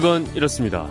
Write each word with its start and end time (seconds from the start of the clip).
그건 0.00 0.26
이렇습니다. 0.34 0.88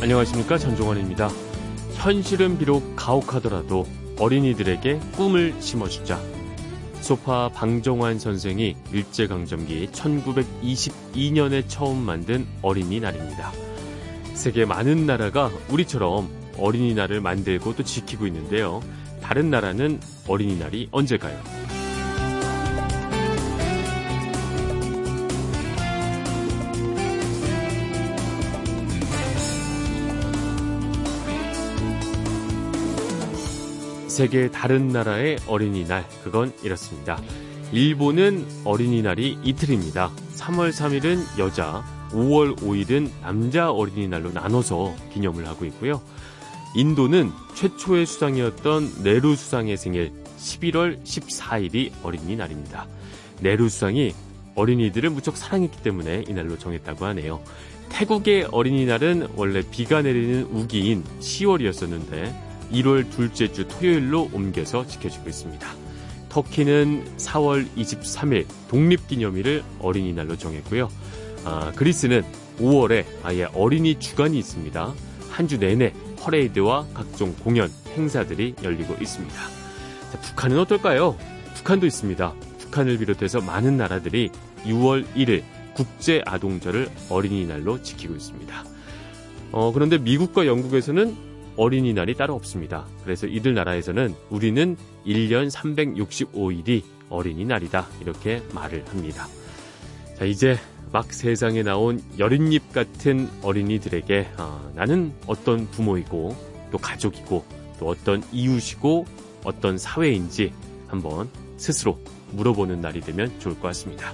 안녕하십니까 0.00 0.56
전종원입니다. 0.56 1.28
현실은 1.96 2.56
비록 2.56 2.96
가혹하더라도 2.96 3.86
어린이들에게 4.18 4.98
꿈을 5.14 5.60
심어주자. 5.60 6.18
소파 7.02 7.50
방정환 7.50 8.18
선생이 8.18 8.74
일제강점기 8.90 9.88
1922년에 9.88 11.64
처음 11.68 11.98
만든 11.98 12.46
어린이날입니다. 12.62 13.52
세계 14.32 14.64
많은 14.64 15.04
나라가 15.04 15.50
우리처럼 15.68 16.30
어린이날을 16.56 17.20
만들고 17.20 17.76
또 17.76 17.82
지키고 17.82 18.26
있는데요. 18.26 18.80
다른 19.20 19.50
나라는 19.50 20.00
어린이날이 20.26 20.88
언제가요? 20.92 21.57
세계 34.18 34.50
다른 34.50 34.88
나라의 34.88 35.38
어린이날, 35.46 36.04
그건 36.24 36.52
이렇습니다. 36.64 37.22
일본은 37.70 38.44
어린이날이 38.64 39.38
이틀입니다. 39.44 40.10
3월 40.34 40.72
3일은 40.72 41.38
여자, 41.38 41.84
5월 42.10 42.56
5일은 42.56 43.10
남자 43.22 43.70
어린이날로 43.70 44.32
나눠서 44.32 44.92
기념을 45.12 45.46
하고 45.46 45.64
있고요. 45.66 46.02
인도는 46.74 47.30
최초의 47.54 48.06
수상이었던 48.06 49.04
네루 49.04 49.36
수상의 49.36 49.76
생일 49.76 50.10
11월 50.36 51.00
14일이 51.04 51.92
어린이날입니다. 52.02 52.88
네루 53.40 53.68
수상이 53.68 54.14
어린이들을 54.56 55.10
무척 55.10 55.36
사랑했기 55.36 55.80
때문에 55.84 56.24
이날로 56.26 56.58
정했다고 56.58 57.06
하네요. 57.06 57.40
태국의 57.90 58.48
어린이날은 58.50 59.28
원래 59.36 59.62
비가 59.70 60.02
내리는 60.02 60.42
우기인 60.50 61.04
10월이었었는데 61.20 62.47
1월 62.72 63.10
둘째 63.10 63.50
주 63.52 63.66
토요일로 63.68 64.30
옮겨서 64.32 64.86
지켜지고 64.86 65.28
있습니다. 65.28 65.66
터키는 66.28 67.04
4월 67.16 67.66
23일 67.76 68.46
독립기념일을 68.68 69.62
어린이날로 69.80 70.36
정했고요. 70.36 70.88
아, 71.44 71.72
그리스는 71.74 72.22
5월에 72.58 73.04
아예 73.22 73.44
어린이 73.54 73.98
주간이 73.98 74.38
있습니다. 74.38 74.94
한 75.30 75.46
주 75.46 75.56
내내 75.58 75.92
퍼레이드와 76.18 76.86
각종 76.92 77.32
공연, 77.44 77.70
행사들이 77.96 78.56
열리고 78.62 78.96
있습니다. 79.00 79.34
자, 80.12 80.18
북한은 80.20 80.58
어떨까요? 80.58 81.16
북한도 81.54 81.86
있습니다. 81.86 82.34
북한을 82.58 82.98
비롯해서 82.98 83.40
많은 83.40 83.76
나라들이 83.76 84.30
6월 84.64 85.06
1일 85.14 85.44
국제 85.74 86.20
아동절을 86.26 86.88
어린이날로 87.08 87.82
지키고 87.82 88.14
있습니다. 88.16 88.64
어, 89.52 89.72
그런데 89.72 89.96
미국과 89.98 90.46
영국에서는 90.46 91.16
어린이날이 91.58 92.14
따로 92.14 92.34
없습니다. 92.36 92.86
그래서 93.02 93.26
이들 93.26 93.52
나라에서는 93.52 94.14
우리는 94.30 94.76
1년 95.04 95.50
365일이 95.50 96.82
어린이날이다. 97.10 97.86
이렇게 98.00 98.40
말을 98.54 98.84
합니다. 98.86 99.26
자, 100.16 100.24
이제 100.24 100.56
막 100.92 101.12
세상에 101.12 101.62
나온 101.62 102.02
여린잎 102.18 102.72
같은 102.72 103.28
어린이들에게 103.42 104.28
아, 104.36 104.70
나는 104.74 105.12
어떤 105.26 105.68
부모이고 105.70 106.36
또 106.70 106.78
가족이고 106.78 107.44
또 107.80 107.88
어떤 107.88 108.22
이웃이고 108.32 109.04
어떤 109.44 109.78
사회인지 109.78 110.52
한번 110.86 111.28
스스로 111.56 111.98
물어보는 112.32 112.80
날이 112.80 113.00
되면 113.00 113.32
좋을 113.40 113.54
것 113.54 113.62
같습니다. 113.62 114.12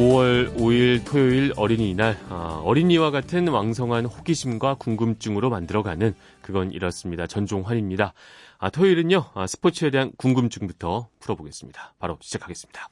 5월 0.00 0.56
5일 0.56 1.04
토요일 1.04 1.52
어린이날 1.56 2.18
아, 2.30 2.62
어린이와 2.64 3.10
같은 3.10 3.46
왕성한 3.48 4.06
호기심과 4.06 4.76
궁금증으로 4.76 5.50
만들어가는 5.50 6.14
그건 6.40 6.72
이렇습니다. 6.72 7.26
전종환입니다. 7.26 8.14
아, 8.56 8.70
토요일은요 8.70 9.26
아, 9.34 9.46
스포츠에 9.46 9.90
대한 9.90 10.10
궁금증부터 10.16 11.10
풀어보겠습니다. 11.18 11.94
바로 11.98 12.16
시작하겠습니다. 12.22 12.88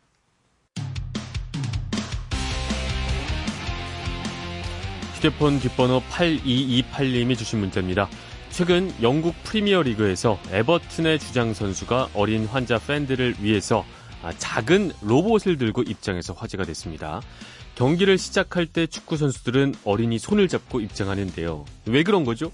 휴대폰 5.15 5.61
뒷번호 5.61 6.03
8228님이 6.11 7.39
주신 7.39 7.61
문자입니다. 7.61 8.07
최근 8.51 8.93
영국 9.01 9.35
프리미어리그에서 9.45 10.39
에버튼의 10.51 11.19
주장 11.21 11.55
선수가 11.55 12.11
어린 12.13 12.45
환자 12.45 12.79
팬들을 12.79 13.37
위해서 13.41 13.81
아, 13.81 13.98
작은 14.39 14.93
로봇을 15.03 15.59
들고 15.59 15.83
입장해서 15.83 16.33
화제가 16.33 16.65
됐습니다. 16.65 17.23
경기를 17.75 18.19
시작할 18.19 18.67
때 18.67 18.87
축구 18.87 19.17
선수들은 19.17 19.75
어린이 19.85 20.19
손을 20.19 20.49
잡고 20.49 20.81
입장하는데요. 20.81 21.65
왜 21.87 22.03
그런 22.03 22.25
거죠? 22.25 22.51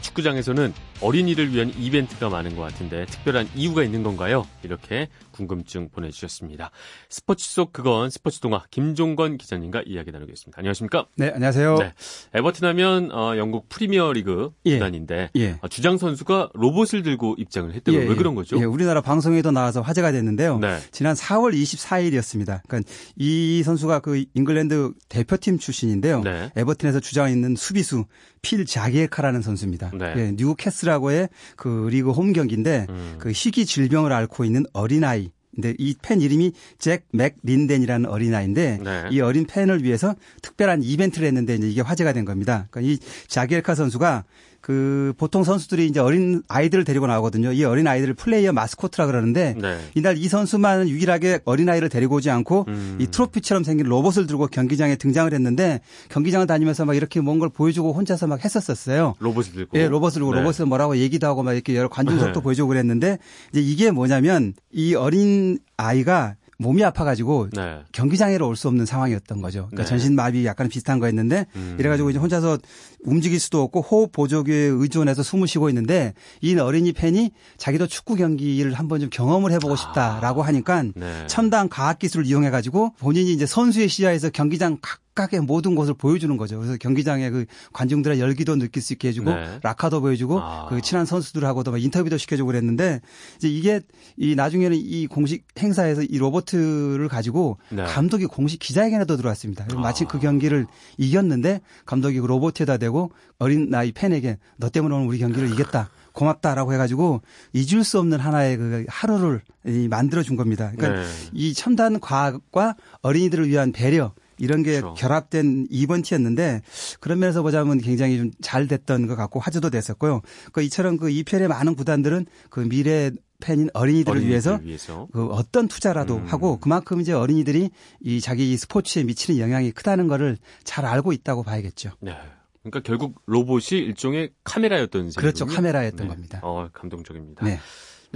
축구장에서는 0.00 0.74
어린이를 1.04 1.52
위한 1.52 1.70
이벤트가 1.78 2.30
많은 2.30 2.56
것 2.56 2.62
같은데 2.62 3.04
특별한 3.04 3.50
이유가 3.54 3.82
있는 3.82 4.02
건가요? 4.02 4.46
이렇게 4.62 5.08
궁금증 5.32 5.90
보내주셨습니다. 5.90 6.70
스포츠 7.10 7.46
속 7.46 7.74
그건 7.74 8.08
스포츠 8.08 8.40
동화 8.40 8.64
김종건 8.70 9.36
기자님과 9.36 9.82
이야기 9.86 10.12
나누겠습니다. 10.12 10.58
안녕하십니까? 10.58 11.06
네, 11.16 11.30
안녕하세요. 11.34 11.76
네, 11.76 11.92
에버튼 12.32 12.66
하면 12.68 13.12
어, 13.12 13.36
영국 13.36 13.68
프리미어리그 13.68 14.52
예. 14.64 14.74
구단인데 14.74 15.30
예. 15.36 15.58
어, 15.60 15.68
주장 15.68 15.98
선수가 15.98 16.50
로봇을 16.54 17.02
들고 17.02 17.34
입장을 17.36 17.74
했다고 17.74 17.98
예, 17.98 18.04
왜 18.06 18.14
그런 18.14 18.34
거죠? 18.34 18.58
예, 18.58 18.64
우리나라 18.64 19.02
방송에도 19.02 19.50
나와서 19.50 19.82
화제가 19.82 20.10
됐는데요. 20.10 20.58
네. 20.58 20.78
지난 20.90 21.14
4월 21.14 21.52
24일이었습니다. 21.52 22.62
그러니까 22.66 22.90
이 23.16 23.62
선수가 23.62 23.98
그 23.98 24.24
잉글랜드 24.32 24.92
대표팀 25.10 25.58
출신인데요. 25.58 26.22
네. 26.22 26.50
에버튼에서 26.56 27.00
주장 27.00 27.30
있는 27.30 27.56
수비수 27.56 28.06
필 28.40 28.64
자기엘카라는 28.64 29.42
선수입니다. 29.42 29.90
네. 29.94 30.14
예, 30.16 30.32
뉴캐슬 30.36 30.90
하고의 30.94 31.28
그 31.56 31.88
리그 31.90 32.10
홈 32.10 32.32
경기인데 32.32 32.86
음. 32.88 33.16
그 33.18 33.30
희귀 33.30 33.66
질병을 33.66 34.12
앓고 34.12 34.44
있는 34.44 34.64
어린아이 34.72 35.30
근데 35.54 35.72
이 35.78 35.94
팬 36.02 36.20
이름이 36.20 36.52
잭 36.78 37.06
맥린덴이라는 37.12 38.10
어린아이인데 38.10 38.80
네. 38.82 39.04
이 39.12 39.20
어린 39.20 39.46
팬을 39.46 39.84
위해서 39.84 40.14
특별한 40.42 40.82
이벤트를 40.82 41.28
했는데 41.28 41.54
이제 41.54 41.68
이게 41.68 41.80
화제가 41.80 42.12
된 42.12 42.24
겁니다. 42.24 42.66
그러니까 42.70 42.92
이 42.92 42.98
자기엘카 43.28 43.74
선수가 43.76 44.24
그 44.64 45.12
보통 45.18 45.44
선수들이 45.44 45.84
이제 45.86 46.00
어린 46.00 46.42
아이들을 46.48 46.84
데리고 46.84 47.06
나오거든요. 47.06 47.52
이 47.52 47.62
어린 47.64 47.86
아이들을 47.86 48.14
플레이어 48.14 48.54
마스코트라 48.54 49.04
그러는데 49.04 49.54
네. 49.60 49.78
이날 49.94 50.16
이 50.16 50.26
선수만 50.26 50.88
유일하게 50.88 51.40
어린 51.44 51.68
아이를 51.68 51.90
데리고 51.90 52.14
오지 52.16 52.30
않고 52.30 52.64
음. 52.68 52.96
이 52.98 53.06
트로피처럼 53.06 53.62
생긴 53.62 53.88
로봇을 53.88 54.26
들고 54.26 54.46
경기장에 54.46 54.96
등장을 54.96 55.30
했는데 55.34 55.82
경기장을 56.08 56.46
다니면서 56.46 56.86
막 56.86 56.94
이렇게 56.96 57.20
뭔 57.20 57.34
걸 57.38 57.50
보여주고 57.50 57.92
혼자서 57.92 58.26
막 58.26 58.42
했었었어요. 58.42 59.16
로봇을 59.18 59.52
들고. 59.52 59.78
예, 59.78 59.86
로봇을 59.86 60.20
들고 60.20 60.32
네. 60.32 60.40
로봇을 60.40 60.64
뭐라고 60.64 60.96
얘기도 60.96 61.26
하고 61.26 61.42
막 61.42 61.52
이렇게 61.52 61.76
여러 61.76 61.88
관중석도 61.90 62.32
네. 62.32 62.42
보여주고 62.42 62.68
그랬는데 62.68 63.18
이제 63.52 63.60
이게 63.60 63.90
뭐냐면 63.90 64.54
이 64.72 64.94
어린 64.94 65.58
아이가 65.76 66.36
몸이 66.58 66.84
아파가지고 66.84 67.48
네. 67.52 67.80
경기장에로 67.92 68.48
올 68.48 68.54
수 68.56 68.68
없는 68.68 68.86
상황이었던 68.86 69.42
거죠. 69.42 69.66
그러니까 69.70 69.82
네. 69.82 69.88
전신 69.88 70.14
마비 70.14 70.46
약간 70.46 70.68
비슷한 70.68 71.00
거였는데 71.00 71.46
음. 71.56 71.76
이래가지고 71.78 72.10
이제 72.10 72.18
혼자서 72.18 72.58
움직일 73.04 73.40
수도 73.40 73.62
없고 73.62 73.80
호흡 73.82 74.12
보조기에 74.12 74.54
의존해서 74.54 75.22
숨을 75.22 75.48
쉬고 75.48 75.68
있는데 75.70 76.14
이 76.40 76.54
어린이 76.56 76.92
팬이 76.92 77.32
자기도 77.56 77.86
축구 77.86 78.14
경기를 78.14 78.74
한번 78.74 79.00
좀 79.00 79.10
경험을 79.10 79.52
해보고 79.52 79.76
싶다라고 79.76 80.42
아. 80.42 80.46
하니까 80.46 80.84
네. 80.94 81.26
첨단 81.26 81.68
과학 81.68 81.98
기술을 81.98 82.26
이용해가지고 82.26 82.94
본인이 82.98 83.32
이제 83.32 83.44
선수의 83.46 83.88
시야에서 83.88 84.30
경기장 84.30 84.78
각 84.80 85.03
각각의 85.14 85.40
모든 85.40 85.74
것을 85.74 85.94
보여주는 85.94 86.36
거죠. 86.36 86.58
그래서 86.58 86.76
경기장에 86.76 87.30
그 87.30 87.46
관중들의 87.72 88.20
열기도 88.20 88.56
느낄 88.56 88.82
수 88.82 88.92
있게 88.92 89.08
해주고 89.08 89.30
네. 89.30 89.58
라카도 89.62 90.00
보여주고 90.00 90.40
아. 90.40 90.66
그 90.68 90.80
친한 90.82 91.06
선수들하고도 91.06 91.70
막 91.70 91.82
인터뷰도 91.82 92.18
시켜주고 92.18 92.48
그랬는데 92.48 93.00
이제 93.36 93.48
이게 93.48 93.80
이 94.16 94.34
나중에는 94.34 94.76
이 94.76 95.06
공식 95.06 95.46
행사에서 95.58 96.02
이 96.02 96.18
로버트를 96.18 97.08
가지고 97.08 97.58
네. 97.70 97.84
감독이 97.84 98.26
공식 98.26 98.58
기자회견에도 98.58 99.16
들어왔습니다. 99.16 99.64
그래서 99.64 99.80
마침 99.80 100.06
그 100.08 100.18
아. 100.18 100.20
경기를 100.20 100.66
이겼는데 100.98 101.60
감독이 101.86 102.20
그 102.20 102.26
로버트에다 102.26 102.76
대고 102.76 103.12
어린 103.38 103.70
나이 103.70 103.92
팬에게 103.92 104.38
너 104.56 104.68
때문에 104.68 104.94
오늘 104.94 105.06
우리 105.06 105.18
경기를 105.18 105.50
이겼다. 105.52 105.90
고맙다라고 106.12 106.72
해가지고 106.72 107.22
잊을 107.52 107.82
수 107.82 107.98
없는 107.98 108.20
하나의 108.20 108.56
그 108.56 108.84
하루를 108.88 109.42
만들어 109.90 110.22
준 110.22 110.36
겁니다. 110.36 110.70
그러니까 110.76 111.02
네. 111.02 111.08
이 111.32 111.54
첨단 111.54 111.98
과학과 111.98 112.76
어린이들을 113.02 113.48
위한 113.48 113.72
배려 113.72 114.12
이런 114.38 114.62
게 114.62 114.80
그렇죠. 114.80 114.94
결합된 114.94 115.66
이번티였는데 115.70 116.62
그런 117.00 117.18
면에서 117.18 117.42
보자면 117.42 117.78
굉장히 117.78 118.18
좀 118.18 118.30
잘 118.44 118.68
됐던 118.68 119.06
것 119.06 119.16
같고 119.16 119.40
화제도 119.40 119.70
됐었고요. 119.70 120.20
그 120.52 120.62
이처럼 120.62 120.96
그 120.96 121.10
이편의 121.10 121.48
많은 121.48 121.74
구단들은 121.74 122.26
그 122.50 122.60
미래 122.60 123.10
팬인 123.40 123.68
어린이들을, 123.74 124.10
어린이들을 124.12 124.28
위해서, 124.28 124.60
위해서, 124.62 125.08
그 125.12 125.26
어떤 125.26 125.66
투자라도 125.66 126.16
음. 126.16 126.26
하고 126.26 126.58
그만큼 126.58 127.00
이제 127.00 127.12
어린이들이 127.12 127.70
이 128.00 128.20
자기 128.20 128.56
스포츠에 128.56 129.02
미치는 129.02 129.40
영향이 129.40 129.72
크다는 129.72 130.08
거를 130.08 130.38
잘 130.62 130.86
알고 130.86 131.12
있다고 131.12 131.42
봐야겠죠. 131.42 131.90
네. 132.00 132.16
그러니까 132.62 132.80
결국 132.80 133.20
로봇이 133.26 133.80
일종의 133.80 134.30
카메라였던 134.44 135.10
셈이군요. 135.10 135.20
그렇죠. 135.20 135.46
카메라였던 135.46 136.06
네. 136.06 136.14
겁니다. 136.14 136.40
어, 136.42 136.68
감동적입니다. 136.72 137.44
네. 137.44 137.58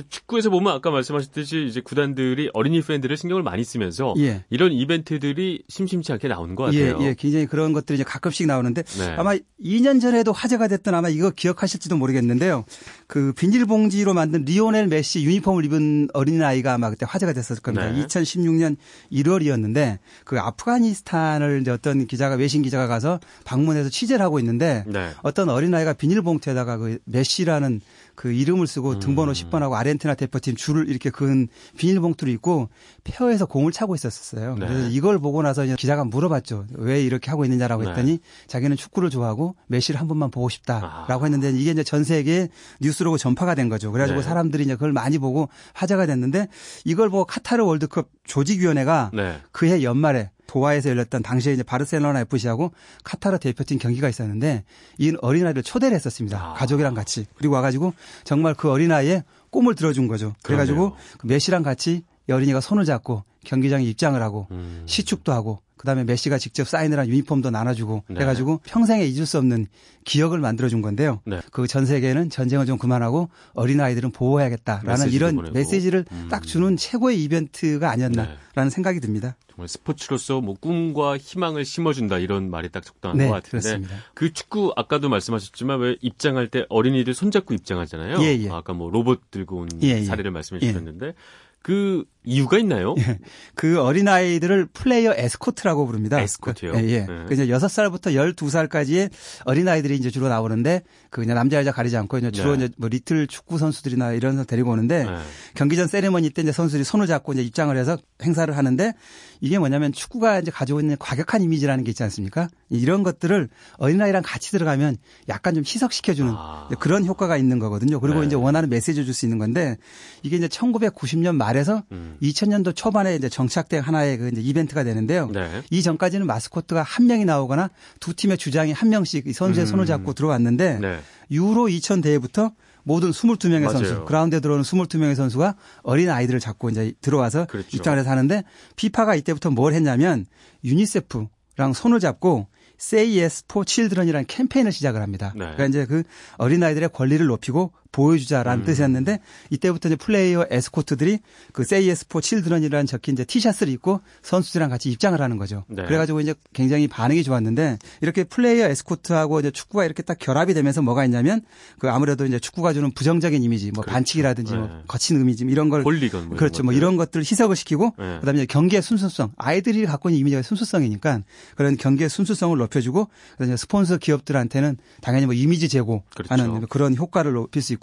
축구에서 0.09 0.51
보면 0.51 0.73
아까 0.73 0.91
말씀하셨듯이 0.91 1.67
이제 1.69 1.81
구단들이 1.81 2.51
어린이 2.53 2.81
팬들을 2.81 3.17
신경을 3.17 3.43
많이 3.43 3.65
쓰면서 3.65 4.15
예. 4.19 4.45
이런 4.51 4.73
이벤트들이 4.73 5.63
심심치 5.69 6.13
않게 6.13 6.29
나오는 6.29 6.55
것 6.55 6.73
예, 6.75 6.91
같아요. 6.91 7.05
예, 7.05 7.09
예. 7.09 7.15
굉장히 7.15 7.47
그런 7.47 7.73
것들이 7.73 7.97
이제 7.97 8.05
가끔씩 8.05 8.47
나오는데 8.47 8.83
네. 8.83 9.15
아마 9.17 9.35
2년 9.63 10.01
전에도 10.01 10.33
화제가 10.33 10.69
됐던 10.69 10.95
아마 10.95 11.09
이거 11.09 11.31
기억하실지도 11.31 11.97
모르겠는데요. 11.97 12.65
그 13.07 13.33
비닐봉지로 13.33 14.15
만든 14.15 14.45
리오넬 14.45 14.89
메시 14.89 15.25
유니폼을 15.25 15.65
입은 15.65 16.09
어린아이가 16.13 16.75
아마 16.75 16.91
그때 16.91 17.07
화제가 17.09 17.33
됐었을 17.33 17.63
겁니다. 17.63 17.91
네. 17.91 18.05
2016년 18.07 18.77
1월이었는데 19.13 19.99
그 20.25 20.39
아프가니스탄을 20.39 21.61
이제 21.63 21.71
어떤 21.71 22.07
기자가 22.07 22.37
외신 22.37 22.63
기자가 22.63 22.87
가서 22.87 23.21
방문해서 23.45 23.89
취재를 23.89 24.25
하고 24.25 24.39
있는데 24.39 24.85
네. 24.87 25.11
어떤 25.23 25.49
어린아이가 25.49 25.95
비닐봉투에다가 25.95 26.77
그 26.77 26.99
메시라는 27.05 27.81
그 28.19 28.33
이름을 28.33 28.67
쓰고 28.67 28.95
음. 28.95 28.99
등번호 28.99 29.31
10번하고 29.31 29.75
아르헨티나 29.75 30.17
대표팀 30.17 30.57
줄을 30.57 30.89
이렇게 30.89 31.09
근 31.09 31.47
비닐봉투를 31.77 32.33
입고 32.33 32.69
페어에서 33.05 33.47
공을 33.47 33.71
차고 33.71 33.95
있었어요. 33.95 34.57
네. 34.57 34.67
그래서 34.67 34.89
이걸 34.89 35.21
보고 35.21 35.41
나서 35.41 35.65
기자가 35.77 36.05
물어봤죠. 36.05 36.67
왜 36.79 37.01
이렇게 37.01 37.31
하고 37.31 37.45
있느냐라고 37.45 37.85
네. 37.85 37.91
했더니 37.91 38.11
네. 38.15 38.19
자기는 38.49 38.77
축구를 38.77 39.09
좋아하고 39.09 39.55
메시를 39.69 40.01
한 40.01 40.09
번만 40.09 40.33
보고 40.33 40.49
싶다라고 40.49 41.13
아. 41.13 41.23
했는데 41.23 41.51
이게 41.51 41.71
이제 41.71 41.85
전 41.85 42.03
세계에 42.03 42.49
뉴스로 42.81 43.17
전파가 43.19 43.55
된 43.55 43.69
거죠. 43.69 43.93
그래가지고 43.93 44.19
네. 44.19 44.27
사람들이 44.27 44.65
이제 44.65 44.75
그걸 44.75 44.93
많이 44.93 45.19
보고 45.19 45.49
화제가 45.75 46.07
됐는데 46.07 46.49
이걸 46.85 47.11
보고 47.11 47.25
카타르 47.25 47.65
월드컵 47.65 48.09
조직위원회가 48.25 49.13
네. 49.15 49.41
그해 49.53 49.85
연말에 49.85 50.33
도하에서 50.49 50.91
열렸던 50.91 51.23
당시에 51.23 51.53
이제 51.53 51.63
바르셀로나 51.63 52.21
FC하고 52.23 52.73
카타르 53.05 53.39
대표팀 53.39 53.79
경기가 53.79 54.09
있었는데 54.09 54.65
이 54.99 55.15
어린아이를 55.21 55.63
초대를 55.63 55.95
했었습니다. 55.95 56.39
아. 56.39 56.55
가족이랑 56.55 56.95
같이. 56.95 57.27
그리고 57.37 57.55
와가지고 57.55 57.95
정말 58.25 58.55
그 58.55 58.69
어린아이의 58.71 59.23
꿈을 59.51 59.77
들어준 59.77 60.09
거죠. 60.09 60.35
그래가지고 60.43 60.97
그 61.19 61.27
메시랑 61.27 61.63
같이 61.63 62.03
어린이가 62.29 62.61
손을 62.61 62.85
잡고 62.85 63.25
경기장에 63.45 63.85
입장을 63.85 64.21
하고 64.21 64.49
음. 64.51 64.83
시축도 64.87 65.33
하고 65.33 65.61
그다음에 65.79 66.05
메시가 66.05 66.37
직접 66.39 66.69
사인을 66.69 66.99
한 66.99 67.09
유니폼도 67.09 67.51
나눠주고 67.51 68.05
네. 68.09 68.21
해가지고 68.21 68.61
평생에 68.65 69.07
잊을 69.07 69.25
수 69.25 69.39
없는 69.39 69.67
기억을 70.05 70.39
만들어준 70.41 70.83
건데요. 70.83 71.21
네. 71.25 71.41
그전 71.53 71.87
세계는 71.87 72.31
전쟁을 72.31 72.67
좀 72.67 72.79
그만하고 72.79 73.31
어린 73.55 73.81
아이들은 73.81 74.11
보호해야겠다라는 74.11 75.11
이런 75.11 75.37
보내고. 75.37 75.55
메시지를 75.55 76.05
음. 76.13 76.29
딱 76.31 76.47
주는 76.47 76.77
최고의 76.77 77.23
이벤트가 77.23 77.91
아니었나라는 77.91 78.37
네. 78.55 78.71
생각이 78.71 79.01
듭니다. 79.01 79.37
정말 79.51 79.69
스포츠로서 79.69 80.41
뭐 80.41 80.55
꿈과 80.55 81.19
희망을 81.19 81.65
심어준다 81.65 82.19
이런 82.19 82.51
말이 82.51 82.69
딱 82.69 82.85
적당한 82.85 83.19
네, 83.19 83.27
것 83.27 83.35
같은데 83.35 83.59
그렇습니다. 83.59 83.95
그 84.15 84.33
축구 84.33 84.73
아까도 84.77 85.09
말씀하셨지만 85.09 85.81
왜 85.81 85.97
입장할 86.01 86.49
때 86.49 86.65
어린이들 86.69 87.13
손잡고 87.13 87.55
입장하잖아요. 87.55 88.21
예, 88.23 88.39
예. 88.45 88.49
아까 88.51 88.73
뭐 88.73 88.91
로봇 88.91 89.31
들고 89.31 89.57
온 89.59 89.69
예, 89.83 89.89
예. 89.89 90.05
사례를 90.05 90.31
말씀해 90.31 90.61
주셨는데 90.61 91.07
예. 91.09 91.15
그 91.61 92.05
이유가 92.29 92.59
있나요? 92.59 92.95
예. 92.99 93.19
그 93.55 93.81
어린아이들을 93.81 94.67
플레이어 94.73 95.15
에스코트라고 95.17 95.87
부릅니다. 95.87 96.21
에스코트요? 96.21 96.73
그, 96.73 96.79
예, 96.79 96.89
예. 96.89 96.99
네. 97.01 97.25
그 97.27 97.35
이제 97.35 97.47
6살부터 97.47 98.35
12살까지의 98.35 99.11
어린아이들이 99.45 99.97
이제 99.97 100.11
주로 100.11 100.29
나오는데 100.29 100.83
그 101.11 101.21
그냥 101.21 101.37
남자 101.37 101.59
여자 101.59 101.73
가리지 101.73 101.97
않고 101.97 102.19
이제 102.19 102.31
주로 102.31 102.57
네. 102.57 102.65
이제 102.65 102.75
뭐 102.79 102.89
리틀 102.89 103.27
축구 103.27 103.59
선수들이나 103.59 104.13
이런 104.13 104.37
서 104.37 104.45
데리고 104.45 104.71
오는데 104.71 105.05
네. 105.05 105.11
경기전 105.55 105.89
세레머니 105.89 106.31
때 106.31 106.43
이제 106.43 106.53
선수들이 106.53 106.85
손을 106.85 107.07
잡고 107.07 107.35
이제 107.35 107.43
입장을 107.43 107.77
해서 107.77 107.99
행사를 108.23 108.55
하는데 108.57 108.93
이게 109.41 109.59
뭐냐면 109.59 109.93
축구가 109.93 110.41
이제 110.41 110.51
가지고 110.51 110.81
있는 110.81 110.97
과격한 110.99 111.43
이미지라는 111.43 111.85
게 111.85 111.91
있지 111.91 112.03
않습니까? 112.03 112.49
이런 112.71 113.03
것들을 113.03 113.49
어린아이랑 113.77 114.23
같이 114.25 114.51
들어가면 114.51 114.97
약간 115.29 115.55
좀 115.55 115.65
희석시켜주는 115.65 116.33
아. 116.35 116.69
그런 116.81 117.05
효과가 117.07 117.37
있는 117.37 117.59
거거든요. 117.59 118.01
그리고 118.01 118.21
네. 118.21 118.27
이제 118.27 118.37
원하는 118.37 118.69
메시지를 118.71 119.05
줄 119.05 119.19
수 119.19 119.27
있는 119.27 119.39
건데 119.39 119.77
이게 120.23 120.37
이제 120.37 120.47
1990년 120.49 121.35
말에서 121.35 121.83
음. 121.93 122.17
2000년도 122.23 122.75
초반에 122.75 123.15
이제 123.15 123.29
정착된 123.29 123.83
하나의 123.83 124.19
그 124.19 124.29
이제 124.29 124.41
이벤트가 124.41 124.85
되는데요. 124.85 125.31
네. 125.33 125.63
이 125.71 125.83
전까지는 125.83 126.27
마스코트가 126.27 126.83
한 126.83 127.07
명이 127.07 127.25
나오거나 127.25 127.71
두 128.01 128.15
팀의 128.15 128.39
주장이 128.39 128.73
한 128.73 128.89
명씩 128.89 129.35
선수의 129.35 129.67
음. 129.67 129.71
손을 129.71 129.87
잡고 129.87 130.15
들어왔는데 130.15 130.79
네. 130.81 130.99
유로 131.31 131.69
2000 131.69 132.01
대회부터 132.01 132.53
모든 132.85 133.11
22명의 133.11 133.65
맞아요. 133.65 133.79
선수, 133.79 134.05
그라운드에 134.07 134.41
들어오는 134.41 134.65
22명의 134.65 135.15
선수가 135.15 135.57
어린 135.83 136.09
아이들을 136.09 136.41
잡고 136.41 136.71
이제 136.71 136.93
들어와서 137.03 137.45
그렇죠. 137.45 137.69
입장을 137.73 137.99
해서 137.99 138.09
하는데 138.11 138.45
피파가 138.77 139.15
이때부터 139.15 139.51
뭘 139.51 139.75
했냐면 139.75 140.25
유니세프랑 140.65 141.75
손을 141.75 142.01
잡고 142.01 142.47
Say 142.81 143.19
Yes 143.19 143.45
for 143.51 143.65
Children이라는 143.69 144.27
캠페인을 144.27 144.73
시작을 144.73 145.03
합니다. 145.03 145.33
네. 145.35 145.41
그러니까 145.41 145.67
이제 145.67 145.85
그 145.85 146.03
어린아이들의 146.39 146.89
권리를 146.91 147.27
높이고 147.27 147.73
보여주자라는 147.93 148.63
음. 148.63 148.67
뜻이었는데 148.67 149.21
이때부터 149.51 149.89
이제 149.89 149.97
플레이어 149.97 150.47
에스코트들이 150.51 151.19
그 151.53 151.65
Yes 151.71 152.07
for 152.09 152.23
Children이라는 152.25 152.87
적힌 152.87 153.15
이제 153.15 153.25
티셔츠를 153.25 153.73
입고 153.73 154.01
선수들이랑 154.23 154.71
같이 154.71 154.91
입장을 154.91 155.21
하는 155.21 155.37
거죠. 155.39 155.65
네. 155.69 155.85
그래가지고 155.85 156.21
이제 156.21 156.35
굉장히 156.53 156.87
반응이 156.89 157.23
좋았는데 157.25 157.79
이렇게 158.03 158.25
플레이어 158.25 158.67
에스코트하고 158.69 159.41
이제 159.41 159.51
축구가 159.51 159.85
이렇게 159.85 160.03
딱 160.03 160.19
결합이 160.19 160.55
되면서 160.55 160.83
뭐가 160.83 161.05
있냐면 161.07 161.41
그 161.79 161.91
아무래도 161.91 162.27
이제 162.27 162.39
축구가 162.39 162.73
주는 162.73 162.91
부정적인 162.91 163.43
이미지, 163.43 163.71
뭐 163.73 163.83
그렇죠. 163.83 163.95
반칙이라든지 163.95 164.55
뭐 164.55 164.67
네. 164.67 164.73
뭐 164.75 164.83
거친 164.87 165.21
이미지 165.21 165.45
이런 165.45 165.69
걸 165.69 165.83
뭐 166.29 166.37
그렇죠. 166.37 166.63
뭐 166.63 166.73
이런 166.73 166.97
것들을 166.97 167.23
희석을 167.25 167.57
시키고 167.57 167.95
네. 167.99 168.19
그다음에 168.21 168.47
경기의 168.47 168.83
순수성 168.83 169.33
아이들이 169.37 169.87
갖고 169.87 170.09
있는 170.11 170.21
이미지가 170.21 170.43
순수성이니까 170.43 171.23
그런 171.57 171.77
경기의 171.77 172.11
순수성을 172.11 172.57
높여주고 172.59 173.09
그다음에 173.33 173.57
스폰서 173.57 173.97
기업들한테는 173.99 174.77
당연히 175.01 175.27
뭐 175.27 175.35
이미지 175.35 175.69
제고하는 175.69 176.03
그렇죠. 176.15 176.67
그런 176.69 176.97
효과를 176.97 177.33
높일 177.33 177.63
수 177.63 177.73
있고 177.73 177.78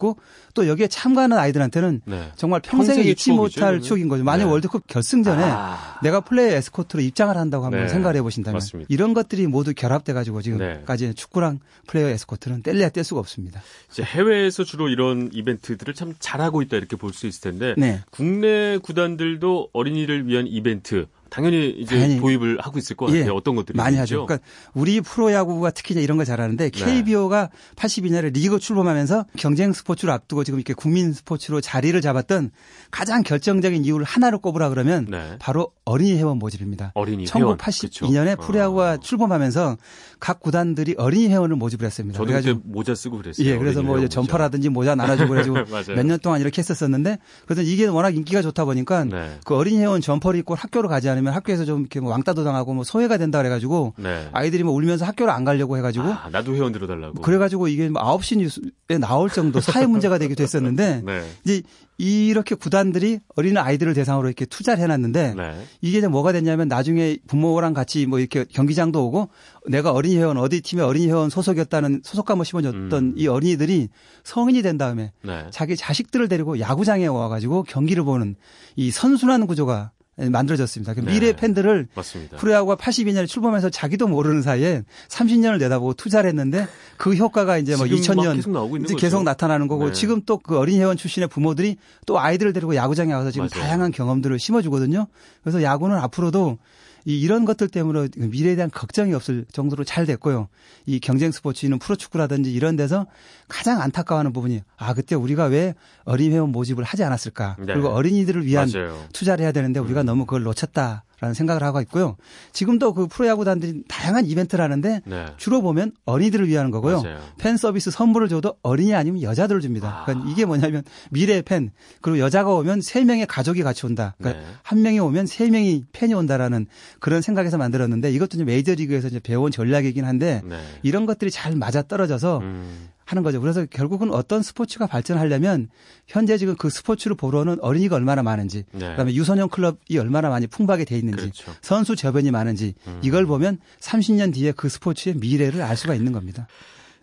또 0.53 0.67
여기에 0.67 0.87
참가하는 0.87 1.37
아이들한테는 1.37 2.01
네. 2.05 2.31
정말 2.35 2.61
평생에 2.61 3.01
잊지 3.01 3.31
못할 3.31 3.81
추억인 3.81 4.07
거죠. 4.07 4.23
만약 4.23 4.45
네. 4.45 4.51
월드컵 4.51 4.87
결승전에 4.87 5.43
아. 5.43 5.99
내가 6.03 6.21
플레이 6.21 6.53
에스코트로 6.53 7.01
입장을 7.01 7.35
한다고 7.35 7.65
한번 7.65 7.81
네. 7.81 7.87
생각을 7.87 8.15
해보신다면 8.17 8.55
맞습니다. 8.55 8.87
이런 8.89 9.13
것들이 9.13 9.47
모두 9.47 9.73
결합돼 9.73 10.13
가지고 10.13 10.41
지금까지 10.41 11.07
네. 11.07 11.13
축구랑 11.13 11.59
플레이어 11.87 12.09
에스코트는 12.09 12.61
뗄래야 12.63 12.89
뗄 12.89 13.03
수가 13.03 13.19
없습니다. 13.19 13.61
이제 13.91 14.03
해외에서 14.03 14.63
주로 14.63 14.89
이런 14.89 15.29
이벤트들을 15.33 15.93
참 15.93 16.13
잘하고 16.19 16.61
있다 16.61 16.77
이렇게 16.77 16.95
볼 16.95 17.13
수 17.15 17.27
있을 17.27 17.51
텐데 17.51 17.75
네. 17.77 18.01
국내 18.11 18.77
구단들도 18.77 19.69
어린이를 19.71 20.27
위한 20.27 20.47
이벤트 20.47 21.05
당연히 21.29 21.69
이제 21.69 21.95
당연히. 21.95 22.19
도입을 22.19 22.59
하고 22.61 22.77
있을 22.77 22.95
것 22.95 23.07
같아요. 23.07 23.25
예, 23.25 23.29
어떤 23.29 23.55
것들이 23.55 23.75
많이 23.77 23.97
하죠. 23.97 24.25
그러니까 24.25 24.45
우리 24.73 25.01
프로야구가 25.01 25.71
특히 25.71 25.95
이런 25.95 26.17
걸 26.17 26.25
잘하는데 26.25 26.69
KBO가 26.69 27.49
82년에 27.75 28.33
리그 28.33 28.59
출범하면서 28.59 29.25
경쟁 29.37 29.73
스포츠를 29.73 30.13
앞두고 30.13 30.43
지금 30.43 30.59
이렇게 30.59 30.73
국민 30.73 31.13
스포츠로 31.13 31.61
자리를 31.61 31.99
잡았던 32.01 32.51
가장 32.91 33.23
결정적인 33.23 33.85
이유를 33.85 34.05
하나로 34.05 34.39
꼽으라 34.39 34.69
그러면 34.69 35.07
네. 35.09 35.35
바로 35.39 35.71
어린이 35.83 36.17
회원 36.17 36.37
모집입니다. 36.39 36.91
어린이 36.95 37.25
1982년에 37.25 38.39
프로야구가 38.39 38.91
어. 38.93 38.97
출범하면서 38.97 39.77
각 40.19 40.39
구단들이 40.39 40.95
어린이 40.97 41.27
회원을 41.29 41.55
모집을 41.55 41.85
했습니다. 41.85 42.17
저도 42.17 42.31
그때 42.33 42.55
모자 42.63 42.95
쓰고 42.95 43.17
그랬어요. 43.17 43.45
예, 43.47 43.57
그래서 43.57 43.81
뭐 43.83 43.97
이제 43.97 44.07
점퍼라든지 44.07 44.69
모자 44.69 44.95
나눠주고 44.95 45.29
그래가지고 45.29 45.55
몇 45.95 46.05
년 46.05 46.19
동안 46.19 46.39
이렇게 46.39 46.59
했었었는데 46.59 47.17
그래서 47.45 47.61
이게 47.63 47.85
워낙 47.87 48.15
인기가 48.15 48.41
좋다 48.43 48.65
보니까 48.65 49.05
네. 49.05 49.39
그 49.43 49.55
어린이 49.55 49.79
회원 49.79 50.01
점퍼를 50.01 50.39
입고 50.39 50.53
학교로 50.55 50.87
가지 50.87 51.09
않으면 51.15 51.33
학교에서 51.33 51.65
좀 51.65 51.81
이렇게 51.81 51.99
뭐 51.99 52.11
왕따도 52.11 52.43
당하고 52.43 52.73
뭐 52.73 52.83
소외가 52.83 53.17
된다 53.17 53.39
그래가지고 53.39 53.93
네. 53.97 54.29
아이들이 54.31 54.63
뭐 54.63 54.73
울면서 54.73 55.05
학교를 55.05 55.31
안 55.33 55.43
가려고 55.43 55.77
해가지고 55.77 56.05
아, 56.05 56.29
나도 56.31 56.55
회원 56.55 56.71
들어달라고. 56.71 57.21
그래가지고 57.21 57.67
이게 57.67 57.89
뭐 57.89 58.01
9시 58.01 58.37
뉴스에 58.37 58.97
나올 58.99 59.29
정도 59.29 59.59
사회 59.61 59.85
문제가 59.85 60.17
되기도 60.17 60.43
했었는데 60.43 61.01
네. 61.05 61.23
이제 61.43 61.61
이렇게 61.97 62.55
구단들이 62.55 63.19
어린 63.35 63.57
아이들을 63.57 63.93
대상으로 63.93 64.27
이렇게 64.27 64.45
투자를 64.45 64.83
해놨는데 64.83 65.33
네. 65.35 65.65
이게 65.81 65.99
이제 65.99 66.07
뭐가 66.07 66.33
됐냐면 66.33 66.67
나중에 66.67 67.17
부모랑 67.27 67.73
같이 67.73 68.05
뭐 68.05 68.19
이렇게 68.19 68.43
경기장도 68.43 69.05
오고 69.05 69.29
내가 69.67 69.91
어린이 69.91 70.17
회원 70.17 70.37
어디 70.37 70.61
팀의 70.61 70.83
어린이 70.83 71.07
회원 71.07 71.29
소속이었다는 71.29 72.01
소속감을 72.03 72.43
심어줬던 72.45 72.93
음. 72.93 73.13
이 73.15 73.27
어린이들이 73.27 73.87
성인이 74.23 74.61
된 74.61 74.77
다음에 74.77 75.13
네. 75.23 75.45
자기 75.51 75.77
자식들을 75.77 76.27
데리고 76.27 76.59
야구장에 76.59 77.07
와가지고 77.07 77.63
경기를 77.63 78.03
보는 78.03 78.35
이 78.75 78.91
선순환 78.91 79.47
구조가 79.47 79.91
만들어졌습니다. 80.17 80.93
그 80.93 81.01
네. 81.01 81.11
미래 81.11 81.33
팬들을 81.35 81.87
맞습니다. 81.93 82.37
프로야구가 82.37 82.77
82년에 82.77 83.27
출범해서 83.27 83.69
자기도 83.69 84.07
모르는 84.07 84.41
사이에 84.41 84.83
30년을 85.09 85.59
내다보고 85.59 85.95
투자를 85.95 86.29
했는데 86.29 86.67
그 86.95 87.13
효과가 87.15 87.57
이제 87.57 87.75
뭐 87.75 87.85
2000년 87.85 88.35
계속, 88.35 88.81
이제 88.83 88.95
계속 88.95 89.23
나타나는 89.23 89.67
거고 89.67 89.87
네. 89.87 89.91
지금 89.91 90.21
또 90.25 90.35
그 90.45 90.57
어린 90.59 90.75
이 90.75 90.79
회원 90.79 90.95
출신의 90.95 91.27
부모들이 91.29 91.77
또 92.05 92.19
아이들을 92.19 92.53
데리고 92.53 92.75
야구장에 92.75 93.11
와서 93.13 93.31
지금 93.31 93.47
맞아요. 93.51 93.65
다양한 93.65 93.91
경험들을 93.91 94.37
심어주거든요. 94.37 95.07
그래서 95.41 95.63
야구는 95.63 95.97
앞으로도 95.97 96.57
이 97.05 97.21
이런 97.21 97.45
것들 97.45 97.67
때문에 97.67 98.09
미래에 98.17 98.55
대한 98.55 98.71
걱정이 98.71 99.13
없을 99.13 99.45
정도로 99.51 99.83
잘 99.83 100.05
됐고요. 100.05 100.47
이 100.87 100.99
경쟁 100.99 101.31
스포츠는 101.31 101.77
프로축구라든지 101.79 102.51
이런 102.51 102.75
데서 102.75 103.05
가장 103.47 103.79
안타까워하는 103.81 104.33
부분이 104.33 104.61
아 104.75 104.93
그때 104.95 105.15
우리가 105.15 105.45
왜 105.45 105.75
어린 106.03 106.31
회원 106.31 106.51
모집을 106.51 106.83
하지 106.83 107.03
않았을까? 107.03 107.57
네. 107.59 107.73
그리고 107.73 107.89
어린이들을 107.89 108.45
위한 108.45 108.69
맞아요. 108.73 108.99
투자를 109.13 109.43
해야 109.43 109.51
되는데 109.51 109.79
우리가 109.79 110.01
음. 110.01 110.05
너무 110.05 110.25
그걸 110.25 110.43
놓쳤다. 110.43 111.03
라는 111.19 111.33
생각을 111.33 111.63
하고 111.63 111.81
있고요. 111.81 112.17
지금도 112.51 112.93
그 112.93 113.07
프로야구단들이 113.07 113.83
다양한 113.87 114.25
이벤트를 114.25 114.63
하는데 114.63 115.01
네. 115.05 115.25
주로 115.37 115.61
보면 115.61 115.93
어린이들을 116.05 116.47
위한 116.47 116.71
거고요. 116.71 117.01
맞아요. 117.01 117.19
팬 117.37 117.57
서비스 117.57 117.91
선물을 117.91 118.27
줘도 118.27 118.55
어린이 118.61 118.93
아니면 118.93 119.21
여자들을 119.21 119.61
줍니다. 119.61 120.01
아. 120.01 120.05
그러니까 120.05 120.29
이게 120.29 120.45
뭐냐면 120.45 120.83
미래의 121.11 121.43
팬 121.43 121.71
그리고 122.01 122.19
여자가 122.19 122.53
오면 122.53 122.81
세 122.81 123.03
명의 123.05 123.25
가족이 123.25 123.63
같이 123.63 123.85
온다. 123.85 124.15
그러니까 124.17 124.41
네. 124.41 124.47
한 124.63 124.81
명이 124.81 124.99
오면 124.99 125.25
세 125.25 125.49
명이 125.49 125.85
팬이 125.93 126.13
온다라는 126.13 126.67
그런 126.99 127.21
생각에서 127.21 127.57
만들었는데 127.57 128.11
이것도 128.11 128.31
이제 128.33 128.43
메이저리그에서 128.43 129.07
이제 129.07 129.19
배워온 129.19 129.51
전략이긴 129.51 130.05
한데 130.05 130.41
네. 130.43 130.59
이런 130.83 131.05
것들이 131.05 131.31
잘 131.31 131.55
맞아 131.55 131.81
떨어져서 131.81 132.39
음. 132.39 132.89
하는 133.05 133.23
거죠. 133.23 133.39
그래서 133.39 133.65
결국은 133.65 134.11
어떤 134.11 134.41
스포츠가 134.43 134.87
발전하려면 134.87 135.69
현재 136.07 136.37
지금 136.37 136.55
그 136.55 136.69
스포츠를 136.69 137.15
보러는 137.15 137.59
어린이가 137.61 137.95
얼마나 137.95 138.23
많은지, 138.23 138.63
네. 138.71 138.89
그다음에 138.89 139.13
유소년 139.13 139.47
클럽이 139.49 139.97
얼마나 139.99 140.29
많이 140.29 140.47
풍부하게 140.47 140.85
돼 140.85 140.97
있는지, 140.97 141.17
그렇죠. 141.21 141.53
선수 141.61 141.95
저변이 141.95 142.31
많은지 142.31 142.73
음. 142.87 142.99
이걸 143.03 143.25
보면 143.25 143.59
30년 143.79 144.33
뒤에 144.33 144.51
그 144.51 144.69
스포츠의 144.69 145.15
미래를 145.15 145.61
알 145.61 145.77
수가 145.77 145.93
있는 145.95 146.11
겁니다. 146.11 146.47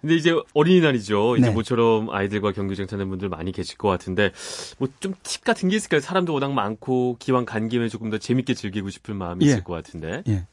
근데 0.00 0.16
이제 0.16 0.34
어린이날이죠. 0.54 1.36
이제 1.36 1.46
네. 1.46 1.52
모처럼 1.54 2.10
아이들과 2.10 2.50
경기장 2.50 2.88
찾는 2.88 3.08
분들 3.08 3.28
많이 3.28 3.52
계실 3.52 3.76
것 3.78 3.88
같은데 3.88 4.32
뭐 4.78 4.88
좀 4.98 5.14
팁 5.22 5.44
같은 5.44 5.68
게 5.68 5.76
있을까요? 5.76 6.00
사람도 6.00 6.34
워낙 6.34 6.52
많고 6.52 7.16
기왕 7.20 7.44
간 7.44 7.68
김에 7.68 7.88
조금 7.88 8.10
더 8.10 8.18
재밌게 8.18 8.54
즐기고 8.54 8.90
싶은 8.90 9.14
마음이 9.14 9.44
예. 9.46 9.50
있을 9.50 9.62
것 9.62 9.74
같은데. 9.74 10.24
예. 10.26 10.46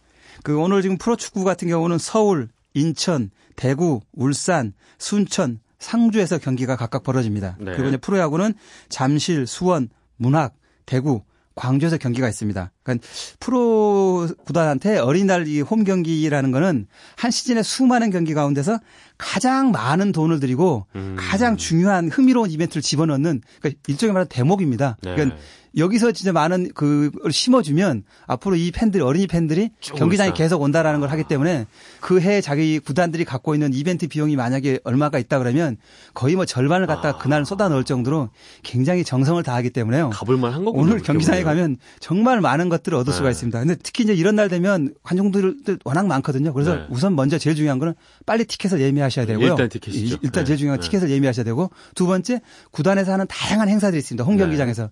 그 0.44 0.56
오늘 0.60 0.84
지금 0.84 1.00
프로축구 1.00 1.44
같은 1.44 1.68
경우는 1.68 1.98
서울, 1.98 2.50
인천, 2.80 3.32
대구, 3.56 4.02
울산, 4.14 4.74
순천, 4.98 5.60
상주에서 5.80 6.38
경기가 6.38 6.76
각각 6.76 7.04
벌어집니다. 7.04 7.58
네. 7.60 7.72
그리고 7.74 7.90
이제 7.90 7.98
프로야구는 7.98 8.54
잠실, 8.90 9.48
수원, 9.48 9.90
문학, 10.18 10.56
대구, 10.86 11.24
광주에서 11.56 11.98
경기가 11.98 12.28
있습니다. 12.28 12.72
그러니까 12.94 13.08
프로 13.40 14.28
구단한테 14.46 14.98
어린이날 14.98 15.48
이 15.48 15.62
홈 15.62 15.84
경기라는 15.84 16.52
거는 16.52 16.88
한 17.16 17.32
시즌에 17.32 17.62
수많은 17.64 18.12
경기 18.12 18.34
가운데서 18.34 18.80
가장 19.18 19.72
많은 19.72 20.12
돈을 20.12 20.40
들이고 20.40 20.86
음. 20.96 21.16
가장 21.20 21.58
중요한 21.58 22.10
흥미로운 22.10 22.50
이벤트를 22.52 22.82
집어넣는 22.82 23.42
그러니까 23.60 23.82
일종의 23.88 24.14
말하는 24.14 24.30
대목입니다. 24.30 24.98
네. 25.04 25.14
그러니까 25.16 25.38
여기서 25.78 26.12
진짜 26.14 26.32
많은 26.32 26.72
그걸 26.74 27.32
심어주면 27.32 28.04
앞으로 28.26 28.56
이 28.56 28.72
팬들 28.72 29.04
어린이 29.04 29.28
팬들이 29.28 29.70
경기장에 29.82 30.32
계속 30.34 30.62
온다라는 30.64 31.00
걸 31.00 31.12
하기 31.12 31.26
때문에 31.26 31.68
그 32.02 32.20
해 32.22 32.42
자기 32.42 32.80
구단들이 32.80 33.24
갖고 33.24 33.54
있는 33.54 33.72
이벤트 33.74 34.08
비용이 34.08 34.36
만약에 34.36 34.80
얼마가 34.84 35.20
있다 35.20 35.38
그러면 35.38 35.78
거의 36.16 36.36
뭐 36.36 36.46
절반을 36.46 36.88
갖다가 36.88 37.10
아. 37.10 37.22
그날 37.22 37.46
쏟아 37.46 37.70
넣을 37.70 37.84
정도로 37.84 38.30
굉장히 38.64 39.04
정성을 39.04 39.42
다하기 39.44 39.70
때문에요. 39.70 40.10
가볼만 40.10 40.54
한 40.54 40.66
거군요. 40.66 40.82
오늘 40.82 41.04
경기장에 41.04 41.44
가면 41.44 41.78
정말 42.00 42.42
많은 42.42 42.70
것 42.70 42.79
들을 42.84 42.98
얻을 42.98 43.12
네. 43.12 43.18
수가 43.18 43.30
있습니다. 43.30 43.60
근데 43.60 43.76
특히 43.76 44.04
이제 44.04 44.14
이런 44.14 44.36
날 44.36 44.50
되면 44.50 44.94
관중들 45.04 45.80
워낙 45.84 46.08
많거든요. 46.08 46.54
그래서 46.54 46.76
네. 46.76 46.86
우선 46.90 47.16
먼저 47.16 47.38
제일 47.38 47.56
중요한 47.56 47.80
거는 47.80 47.94
빨리 48.26 48.46
티켓을 48.46 48.82
예매하셔야 48.82 49.26
되고요. 49.26 49.52
일단 49.52 49.70
티켓이죠. 49.70 50.18
일단 50.22 50.46
제일 50.46 50.56
네. 50.56 50.60
중요한 50.60 50.78
건 50.78 50.82
네. 50.82 50.88
티켓을 50.88 51.10
예매하셔야 51.10 51.44
되고 51.44 51.70
두 51.96 52.08
번째 52.08 52.42
구단에서 52.72 53.14
하는 53.14 53.26
다양한 53.28 53.70
행사들이 53.70 54.00
있습니다. 54.00 54.24
홈 54.24 54.38
경기장에서. 54.38 54.84
네. 54.84 54.90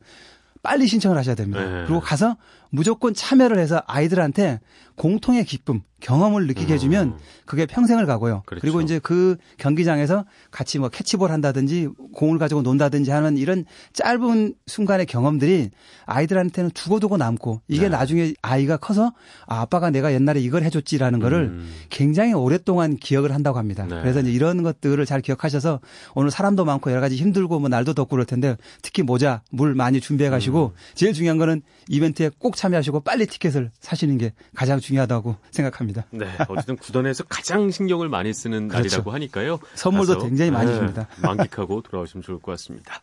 빨리 0.63 0.87
신청을 0.87 1.17
하셔야 1.17 1.35
됩니다. 1.35 1.63
네. 1.63 1.83
그리고 1.85 2.01
가서 2.01 2.35
무조건 2.69 3.13
참여를 3.13 3.59
해서 3.59 3.81
아이들한테 3.87 4.59
공통의 4.95 5.45
기쁨, 5.45 5.81
경험을 5.99 6.47
느끼게 6.47 6.73
해주면 6.73 7.07
음. 7.07 7.17
그게 7.45 7.65
평생을 7.65 8.05
가고요. 8.05 8.43
그렇죠. 8.45 8.61
그리고 8.61 8.81
이제 8.81 8.99
그 8.99 9.37
경기장에서 9.57 10.25
같이 10.51 10.79
뭐 10.79 10.89
캐치볼 10.89 11.31
한다든지 11.31 11.87
공을 12.13 12.37
가지고 12.39 12.61
논다든지 12.61 13.09
하는 13.11 13.37
이런 13.37 13.65
짧은 13.93 14.55
순간의 14.65 15.05
경험들이 15.05 15.71
아이들한테는 16.05 16.71
두고두고 16.71 17.17
남고 17.17 17.61
이게 17.67 17.83
네. 17.83 17.89
나중에 17.89 18.33
아이가 18.41 18.77
커서 18.77 19.13
아, 19.45 19.61
아빠가 19.61 19.89
내가 19.91 20.13
옛날에 20.13 20.39
이걸 20.39 20.63
해줬지라는 20.63 21.19
거를 21.19 21.45
음. 21.45 21.71
굉장히 21.89 22.33
오랫동안 22.33 22.97
기억을 22.97 23.33
한다고 23.33 23.59
합니다. 23.59 23.85
네. 23.87 23.99
그래서 24.01 24.19
이제 24.21 24.31
이런 24.31 24.63
것들을 24.63 25.03
잘 25.05 25.21
기억하셔서 25.21 25.79
오늘 26.15 26.31
사람도 26.31 26.65
많고 26.65 26.91
여러 26.91 27.01
가지 27.01 27.15
힘들고 27.15 27.59
뭐 27.59 27.69
날도 27.69 27.93
덥고 27.93 28.09
그럴 28.09 28.25
텐데 28.25 28.57
특히 28.81 29.03
모자, 29.03 29.41
물 29.51 29.75
많이 29.75 30.01
준비해 30.01 30.29
가시고 30.29 30.73
음. 30.75 30.95
제일 30.95 31.13
중요한 31.13 31.37
거는 31.37 31.61
이벤트에 31.87 32.31
꼭 32.39 32.56
참여하시고 32.57 33.01
빨리 33.01 33.25
티켓을 33.27 33.71
사시는 33.79 34.17
게 34.17 34.33
가장 34.55 34.79
중요하다고 34.79 35.35
생각합니다. 35.51 36.05
네. 36.11 36.27
어쨌든 36.49 36.75
구단에서 36.75 37.23
가장 37.23 37.69
신경을 37.69 38.09
많이 38.09 38.33
쓰는 38.33 38.67
그렇죠. 38.67 38.83
날이라고 38.83 39.11
하니까요. 39.11 39.59
선물도 39.75 40.19
굉장히 40.19 40.51
많이 40.51 40.71
네, 40.71 40.77
줍니다. 40.77 41.07
만끽하고 41.21 41.81
돌아오시면 41.83 42.23
좋을 42.23 42.39
것 42.39 42.51
같습니다. 42.53 43.01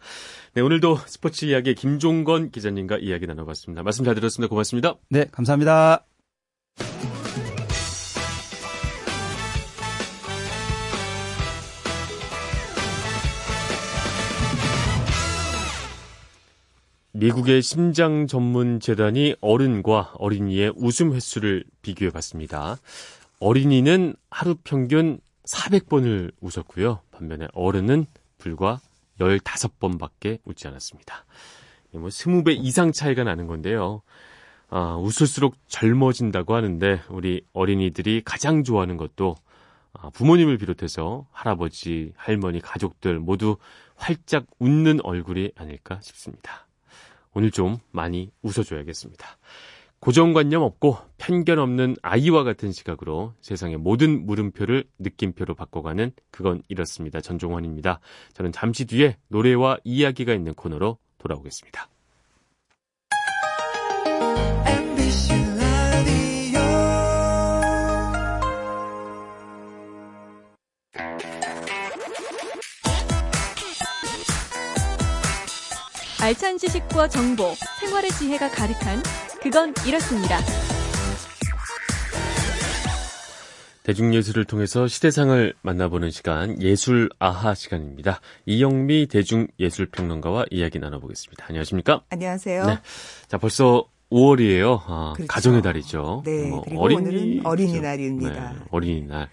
네, 0.54 0.61
오늘도 0.61 0.99
스포츠 1.06 1.44
이야기 1.44 1.75
김종건 1.75 2.50
기자님과 2.50 2.99
이야기 2.99 3.26
나눠봤습니다. 3.26 3.82
말씀 3.82 4.04
잘 4.04 4.14
들었습니다. 4.14 4.49
고맙습니다. 4.50 4.94
네, 5.08 5.26
감사합니다. 5.30 6.04
미국의 17.16 17.62
심장 17.62 18.26
전문 18.26 18.80
재단이 18.80 19.37
어른과 19.40 20.14
어린이의 20.18 20.73
웃음 20.75 21.14
횟수를 21.14 21.62
비교해 21.80 22.11
봤습니다. 22.11 22.76
어린이는 23.38 24.16
하루 24.30 24.56
평균 24.64 25.21
400번을 25.44 26.33
웃었고요. 26.40 27.02
반면에 27.12 27.47
어른은 27.52 28.06
불과 28.37 28.80
15번밖에 29.21 30.40
웃지 30.44 30.66
않았습니다. 30.66 31.25
뭐 31.92 32.09
20배 32.09 32.56
이상 32.59 32.90
차이가 32.90 33.23
나는 33.23 33.47
건데요. 33.47 34.02
아, 34.68 34.97
웃을수록 34.97 35.54
젊어진다고 35.68 36.56
하는데 36.56 37.00
우리 37.11 37.44
어린이들이 37.52 38.23
가장 38.25 38.64
좋아하는 38.64 38.97
것도 38.97 39.37
아, 39.92 40.11
부모님을 40.11 40.59
비롯해서 40.59 41.28
할아버지, 41.30 42.12
할머니, 42.16 42.61
가족들 42.61 43.21
모두 43.21 43.56
활짝 43.94 44.47
웃는 44.59 44.99
얼굴이 45.04 45.52
아닐까 45.54 46.00
싶습니다. 46.02 46.63
오늘 47.34 47.50
좀 47.50 47.78
많이 47.90 48.30
웃어줘야겠습니다. 48.42 49.26
고정관념 50.00 50.62
없고 50.62 50.98
편견 51.16 51.58
없는 51.58 51.96
아이와 52.02 52.44
같은 52.44 52.72
시각으로 52.72 53.32
세상의 53.40 53.78
모든 53.78 54.26
물음표를 54.26 54.84
느낌표로 54.98 55.54
바꿔가는 55.54 56.12
그건 56.30 56.62
이렇습니다. 56.68 57.20
전종환입니다. 57.20 58.00
저는 58.34 58.52
잠시 58.52 58.84
뒤에 58.84 59.16
노래와 59.28 59.78
이야기가 59.82 60.34
있는 60.34 60.52
코너로 60.52 60.98
돌아오겠습니다. 61.18 61.88
알찬 76.24 76.56
지식과 76.56 77.08
정보, 77.08 77.52
생활의 77.80 78.10
지혜가 78.12 78.50
가득한 78.50 79.02
그건 79.42 79.74
이렇습니다. 79.86 80.38
대중예술을 83.82 84.46
통해서 84.46 84.88
시대상을 84.88 85.52
만나보는 85.60 86.10
시간 86.10 86.62
예술 86.62 87.10
아하 87.18 87.52
시간입니다. 87.54 88.22
이영미 88.46 89.08
대중예술평론가와 89.08 90.46
이야기 90.50 90.78
나눠보겠습니다. 90.78 91.44
안녕하십니까? 91.46 92.04
안녕하세요. 92.08 92.66
네. 92.68 92.78
자 93.28 93.36
벌써 93.36 93.84
5월이에요. 94.10 94.80
아, 94.86 95.12
그렇죠. 95.14 95.28
가정의 95.28 95.60
달이죠. 95.60 96.22
네. 96.24 96.50
어, 96.50 96.62
그리고 96.64 96.82
어린이, 96.84 97.00
오늘은 97.02 97.46
어린이날입니다. 97.46 98.52
네, 98.52 98.58
어린이날. 98.70 99.28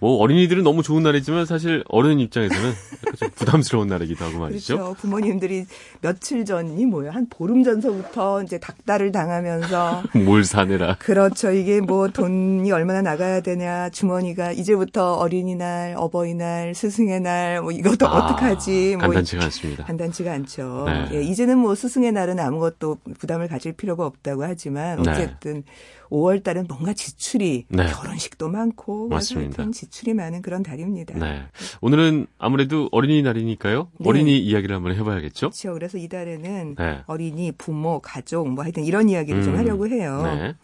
뭐 0.00 0.16
어린이들은 0.18 0.62
너무 0.62 0.82
좋은 0.82 1.02
날이지만 1.02 1.46
사실 1.46 1.84
어른 1.88 2.20
입장에서는 2.20 2.72
좀 3.18 3.30
부담스러운 3.34 3.88
날이기도 3.88 4.24
하고 4.24 4.38
말이죠. 4.38 4.76
그렇죠. 4.76 4.94
부모님들이 4.94 5.66
며칠 6.00 6.44
전이 6.44 6.86
뭐예요? 6.86 7.10
한 7.12 7.26
보름 7.28 7.62
전서부터 7.64 8.42
이제 8.42 8.58
닭달을 8.58 9.12
당하면서 9.12 10.02
뭘 10.24 10.44
사내라. 10.44 10.96
그렇죠. 10.98 11.50
이게 11.52 11.80
뭐 11.80 12.08
돈이 12.08 12.70
얼마나 12.72 13.02
나가야 13.02 13.40
되냐. 13.40 13.90
주머니가 13.90 14.52
이제부터 14.52 15.14
어린이날, 15.14 15.94
어버이날, 15.96 16.74
스승의 16.74 17.20
날 17.20 17.58
뭐 17.62 17.72
이것도 17.72 18.06
아, 18.06 18.24
어떡하지? 18.24 18.96
뭐 18.96 19.06
간단치가 19.08 19.44
않습니다. 19.44 19.84
간단치가 19.84 20.32
않죠. 20.32 20.84
네. 20.86 21.08
예, 21.18 21.22
이제는 21.22 21.58
뭐 21.58 21.74
스승의 21.74 22.12
날은 22.12 22.38
아무것도 22.38 22.98
부담을 23.18 23.48
가질 23.48 23.72
필요가 23.72 24.06
없다고 24.06 24.44
하지만 24.44 25.02
네. 25.02 25.10
어쨌든 25.10 25.54
네. 25.54 25.62
5월 26.10 26.42
달은 26.42 26.66
뭔가 26.68 26.92
지출이 26.94 27.66
네. 27.68 27.86
결혼식도 27.92 28.48
많고 28.48 29.08
맞습니다. 29.08 29.64
지출이 29.70 29.87
많은 30.14 30.42
그런 30.42 30.62
달입니다. 30.62 31.18
네. 31.18 31.42
오늘은 31.80 32.26
아무래도 32.38 32.88
어린이날이니까요. 32.92 33.88
네. 33.98 34.08
어린이 34.08 34.38
이야기를 34.38 34.74
한번 34.74 34.94
해봐야겠죠. 34.94 35.50
그렇죠. 35.50 35.72
그래서 35.74 35.98
이달에는 35.98 36.74
네. 36.76 37.00
어린이, 37.06 37.52
부모, 37.52 38.00
가족 38.00 38.48
뭐 38.48 38.64
하여튼 38.64 38.84
이런 38.84 39.08
이야기를 39.08 39.40
음, 39.40 39.44
좀 39.44 39.56
하려고 39.56 39.88
해요. 39.88 40.22
네. 40.24 40.54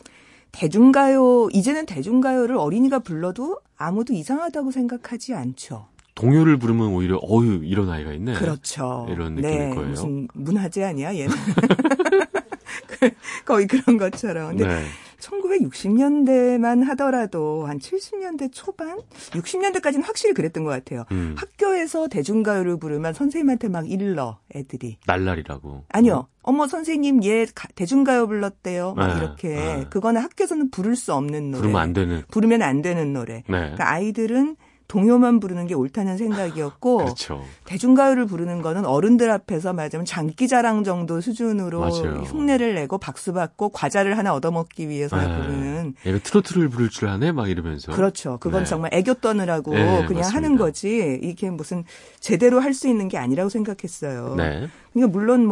대중가요 0.53 1.49
이제는 1.53 1.87
대중가요를 1.87 2.57
어린이가 2.57 3.01
불러도 3.01 3.59
아무도 3.77 4.13
이상하다고 4.13 4.71
생각하지 4.71 5.35
않죠. 5.35 5.89
동요를 6.15 6.59
부르면 6.59 6.89
오히려 6.89 7.21
어유 7.29 7.63
이런 7.65 7.91
아이가 7.91 8.13
있네. 8.13 8.35
그렇죠. 8.35 9.07
이런 9.11 9.35
느낌일 9.35 9.59
네, 9.59 9.75
거예요. 9.75 9.89
무슨 9.91 10.29
문화재 10.33 10.85
아니야 10.85 11.15
얘는. 11.15 11.35
거의 13.45 13.67
그런 13.67 13.99
것처럼. 13.99 14.57
근데 14.57 14.67
네. 14.67 14.85
1960년대만 15.25 16.85
하더라도 16.89 17.67
한 17.67 17.79
70년대 17.79 18.51
초반, 18.53 18.99
60년대까지는 19.31 20.05
확실히 20.05 20.35
그랬던 20.35 20.65
것 20.65 20.71
같아요. 20.71 21.05
음. 21.13 21.35
학교에서 21.39 22.09
대중가요를 22.09 22.79
부르면 22.79 23.15
선생님한테 23.15 23.69
막 23.69 23.91
일러 23.91 24.39
애들이. 24.55 24.99
날라리라고. 25.07 25.85
아니요. 25.89 26.15
어. 26.15 26.29
어머 26.43 26.67
선생님 26.67 27.25
얘 27.25 27.47
대중가요 27.75 28.27
불렀대요. 28.27 28.95
막 28.95 29.07
네. 29.09 29.17
이렇게. 29.19 29.49
네. 29.49 29.85
그거는 29.89 30.21
학교에서는 30.21 30.71
부를 30.71 30.95
수 30.95 31.15
없는 31.15 31.51
노래. 31.51 31.61
부르면 31.63 31.81
안 31.81 31.93
되는. 31.93 32.23
부르면 32.31 32.63
안 32.63 32.83
되는 32.83 33.13
노래. 33.13 33.37
네. 33.37 33.43
그러니까 33.47 33.91
아이들은 33.91 34.57
동요만 34.87 35.41
부르는 35.41 35.67
게 35.67 35.75
옳다는 35.75 36.19
생각이었고 36.19 36.99
그렇죠. 37.05 37.43
대중가요를 37.65 38.27
부르는 38.27 38.61
거는 38.63 38.85
어른들 38.85 39.31
앞에서 39.31 39.73
말하자면 39.73 40.05
장기자랑 40.05 40.85
정도 40.85 41.21
수준으로 41.21 41.81
맞아요. 41.81 42.21
흉내를 42.27 42.75
내고 42.75 42.99
박수 42.99 43.33
받고 43.33 43.71
과자를 43.71 44.19
하나 44.19 44.35
얻어먹기 44.35 44.89
위해서 44.89 45.17
네. 45.17 45.27
부르는 45.27 45.95
얘가 46.07 46.19
트로트를 46.19 46.69
부를 46.69 46.91
줄 46.91 47.09
아네 47.09 47.33
막 47.33 47.49
이러면서 47.49 47.93
그렇죠. 47.93 48.37
그건 48.41 48.65
네. 48.65 48.69
정말 48.69 48.91
애교 48.93 49.15
떠느라고 49.15 49.73
네, 49.73 49.85
그냥 50.07 50.21
맞습니다. 50.21 50.29
하는 50.29 50.57
거지 50.57 51.19
이게 51.23 51.51
무슨 51.51 51.85
제대로 52.21 52.61
할 52.61 52.75
수 52.75 52.89
있는 52.89 53.07
게 53.09 53.19
아니라고 53.19 53.49
생각했어요. 53.51 54.35
네. 54.37 54.69
그러니까 54.93 55.17
물론 55.17 55.47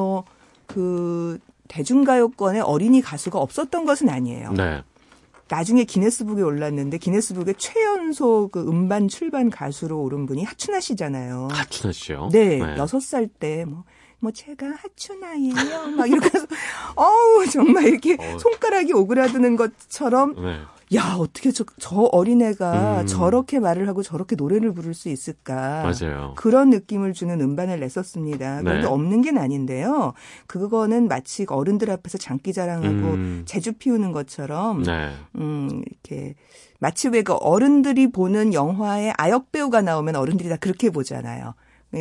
뭐그 0.67 1.39
대중가요권에 1.69 2.61
어린이 2.61 3.01
가수가 3.01 3.39
없었던 3.39 3.85
것은 3.87 4.09
아니에요. 4.09 4.53
네. 4.53 4.83
나중에 5.53 5.85
기네스북에 5.85 6.41
올랐는데 6.41 6.97
기네스북에 6.97 7.53
최연소 7.59 8.49
그 8.51 8.67
음반 8.67 9.07
출반 9.07 9.51
가수로 9.51 10.01
오른 10.01 10.25
분이 10.25 10.45
하춘아 10.45 10.81
씨잖아요. 10.81 11.49
하춘아 11.53 11.93
씨요? 11.93 12.31
네, 12.33 12.59
여섯 12.79 13.01
네. 13.01 13.07
살때 13.07 13.65
뭐. 13.67 13.85
뭐 14.23 14.31
제가 14.31 14.67
하춘아예요. 14.79 15.97
막 15.97 16.07
이렇게 16.09 16.31
해서 16.33 16.47
어우 16.95 17.45
정말 17.51 17.87
이렇게 17.87 18.17
어. 18.19 18.39
손가락이 18.39 18.93
오그라드는 18.93 19.57
것처럼 19.57 20.37
네. 20.41 20.61
야 20.95 21.17
어떻게 21.19 21.51
저, 21.51 21.65
저 21.81 21.97
어린애가 21.97 23.01
음. 23.01 23.07
저렇게 23.07 23.59
말을 23.59 23.89
하고 23.89 24.05
저렇게 24.05 24.37
노래를 24.37 24.73
부를 24.75 24.95
수 24.95 25.09
있을까 25.09 25.83
맞아요. 25.83 26.35
그런 26.37 26.71
느낌을 26.71 27.15
주는 27.15 27.41
음반을 27.41 27.81
냈었습니다. 27.81 28.61
그런데 28.61 28.83
네. 28.83 28.87
없는 28.87 29.23
게 29.23 29.31
아닌데요. 29.37 30.13
그거는 30.47 31.09
마치 31.09 31.45
어른들 31.49 31.91
앞에서 31.91 32.17
장기자랑하고 32.19 32.89
음. 32.89 33.43
재주 33.45 33.73
피우는 33.73 34.13
것처럼 34.13 34.85
네. 34.85 35.11
음 35.35 35.83
이렇게 35.87 36.37
마치 36.79 37.09
왜 37.09 37.23
그 37.23 37.33
어른들이 37.33 38.13
보는 38.13 38.55
영화에 38.55 39.13
아역 39.17 39.51
배우가 39.51 39.83
나오면 39.83 40.15
어른들이 40.15 40.49
다 40.49 40.57
그렇게 40.57 40.91
보잖아요. 40.91 41.55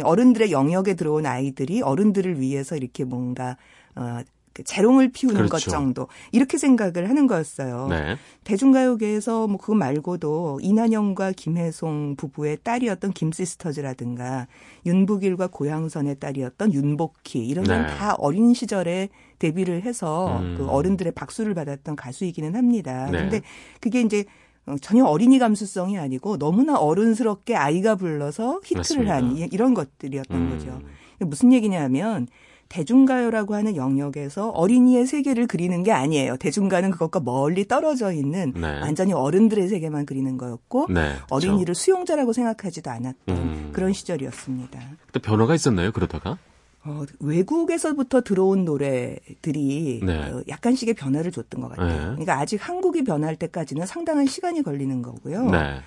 어른들의 0.04 0.52
영역에 0.52 0.94
들어온 0.94 1.26
아이들이 1.26 1.82
어른들을 1.82 2.40
위해서 2.40 2.76
이렇게 2.76 3.04
뭔가 3.04 3.58
어, 3.96 4.22
그 4.54 4.64
재롱을 4.64 5.12
피우는 5.12 5.48
그렇죠. 5.48 5.52
것 5.52 5.60
정도 5.60 6.08
이렇게 6.32 6.58
생각을 6.58 7.10
하는 7.10 7.28
거였어요. 7.28 7.88
네. 7.88 8.18
대중가요계에서 8.44 9.48
뭐 9.48 9.58
그거 9.58 9.76
말고도 9.76 10.60
이난영과 10.62 11.32
김혜송 11.32 12.16
부부의 12.18 12.60
딸이었던 12.64 13.14
김시스터즈라든가 13.14 14.48
윤복일과 14.86 15.48
고향선의 15.48 16.20
딸이었던 16.20 16.74
윤복희 16.74 17.48
이런 17.48 17.66
네. 17.66 17.88
다 17.88 18.16
어린 18.16 18.54
시절에 18.54 19.10
데뷔를 19.40 19.84
해서 19.84 20.40
음. 20.40 20.56
그 20.58 20.68
어른들의 20.68 21.14
박수를 21.14 21.54
받았던 21.54 21.96
가수이기는 21.96 22.56
합니다. 22.56 23.06
네. 23.10 23.20
근데 23.20 23.42
그게 23.80 24.02
이제 24.02 24.20
어, 24.20 24.41
전혀 24.82 25.06
어린이 25.06 25.40
감수성이 25.40 25.98
아니고 25.98 26.38
너무나 26.38 26.78
어른스럽게 26.78 27.56
아이가 27.56 27.96
불러서 27.96 28.62
히트를. 28.64 29.10
한 29.10 29.36
이런 29.38 29.74
것들이었던 29.74 30.38
음. 30.38 30.50
거죠. 30.50 30.80
무슨 31.20 31.54
얘기냐면 31.54 32.28
대중가요라고 32.70 33.54
하는 33.54 33.76
영역에서 33.76 34.50
어린이의 34.50 35.06
세계를 35.06 35.46
그리는 35.48 35.84
게 35.84 35.92
아니에요. 35.92 36.38
대중가는 36.38 36.92
그것과 36.92 37.20
멀리 37.20 37.68
떨어져 37.68 38.14
있는 38.14 38.54
네. 38.56 38.80
완전히 38.80 39.12
어른들의 39.12 39.68
세계만 39.68 40.06
그리는 40.06 40.38
거였고 40.38 40.88
네, 40.90 41.16
어린이를 41.30 41.66
그렇죠. 41.66 41.80
수용자라고 41.82 42.32
생각하지도 42.32 42.90
않았던 42.90 43.36
음. 43.36 43.70
그런 43.74 43.92
시절이었습니다. 43.92 44.80
또 45.12 45.20
변화가 45.20 45.54
있었나요? 45.54 45.92
그러다가? 45.92 46.38
어, 46.84 47.04
외국에서부터 47.20 48.22
들어온 48.22 48.66
노래들이 48.66 50.02
네. 50.04 50.32
어, 50.32 50.44
약간씩의 50.48 50.96
변화를 50.96 51.32
줬던 51.32 51.62
것 51.62 51.70
같아요. 51.70 51.96
네. 51.96 52.06
그러니까 52.06 52.40
아직 52.40 52.58
한국이 52.58 53.04
변할 53.04 53.36
때까지는 53.36 53.86
상당한 53.86 54.26
시간이 54.26 54.64
걸리는 54.64 55.02
거고요. 55.02 55.50
네. 55.52 55.82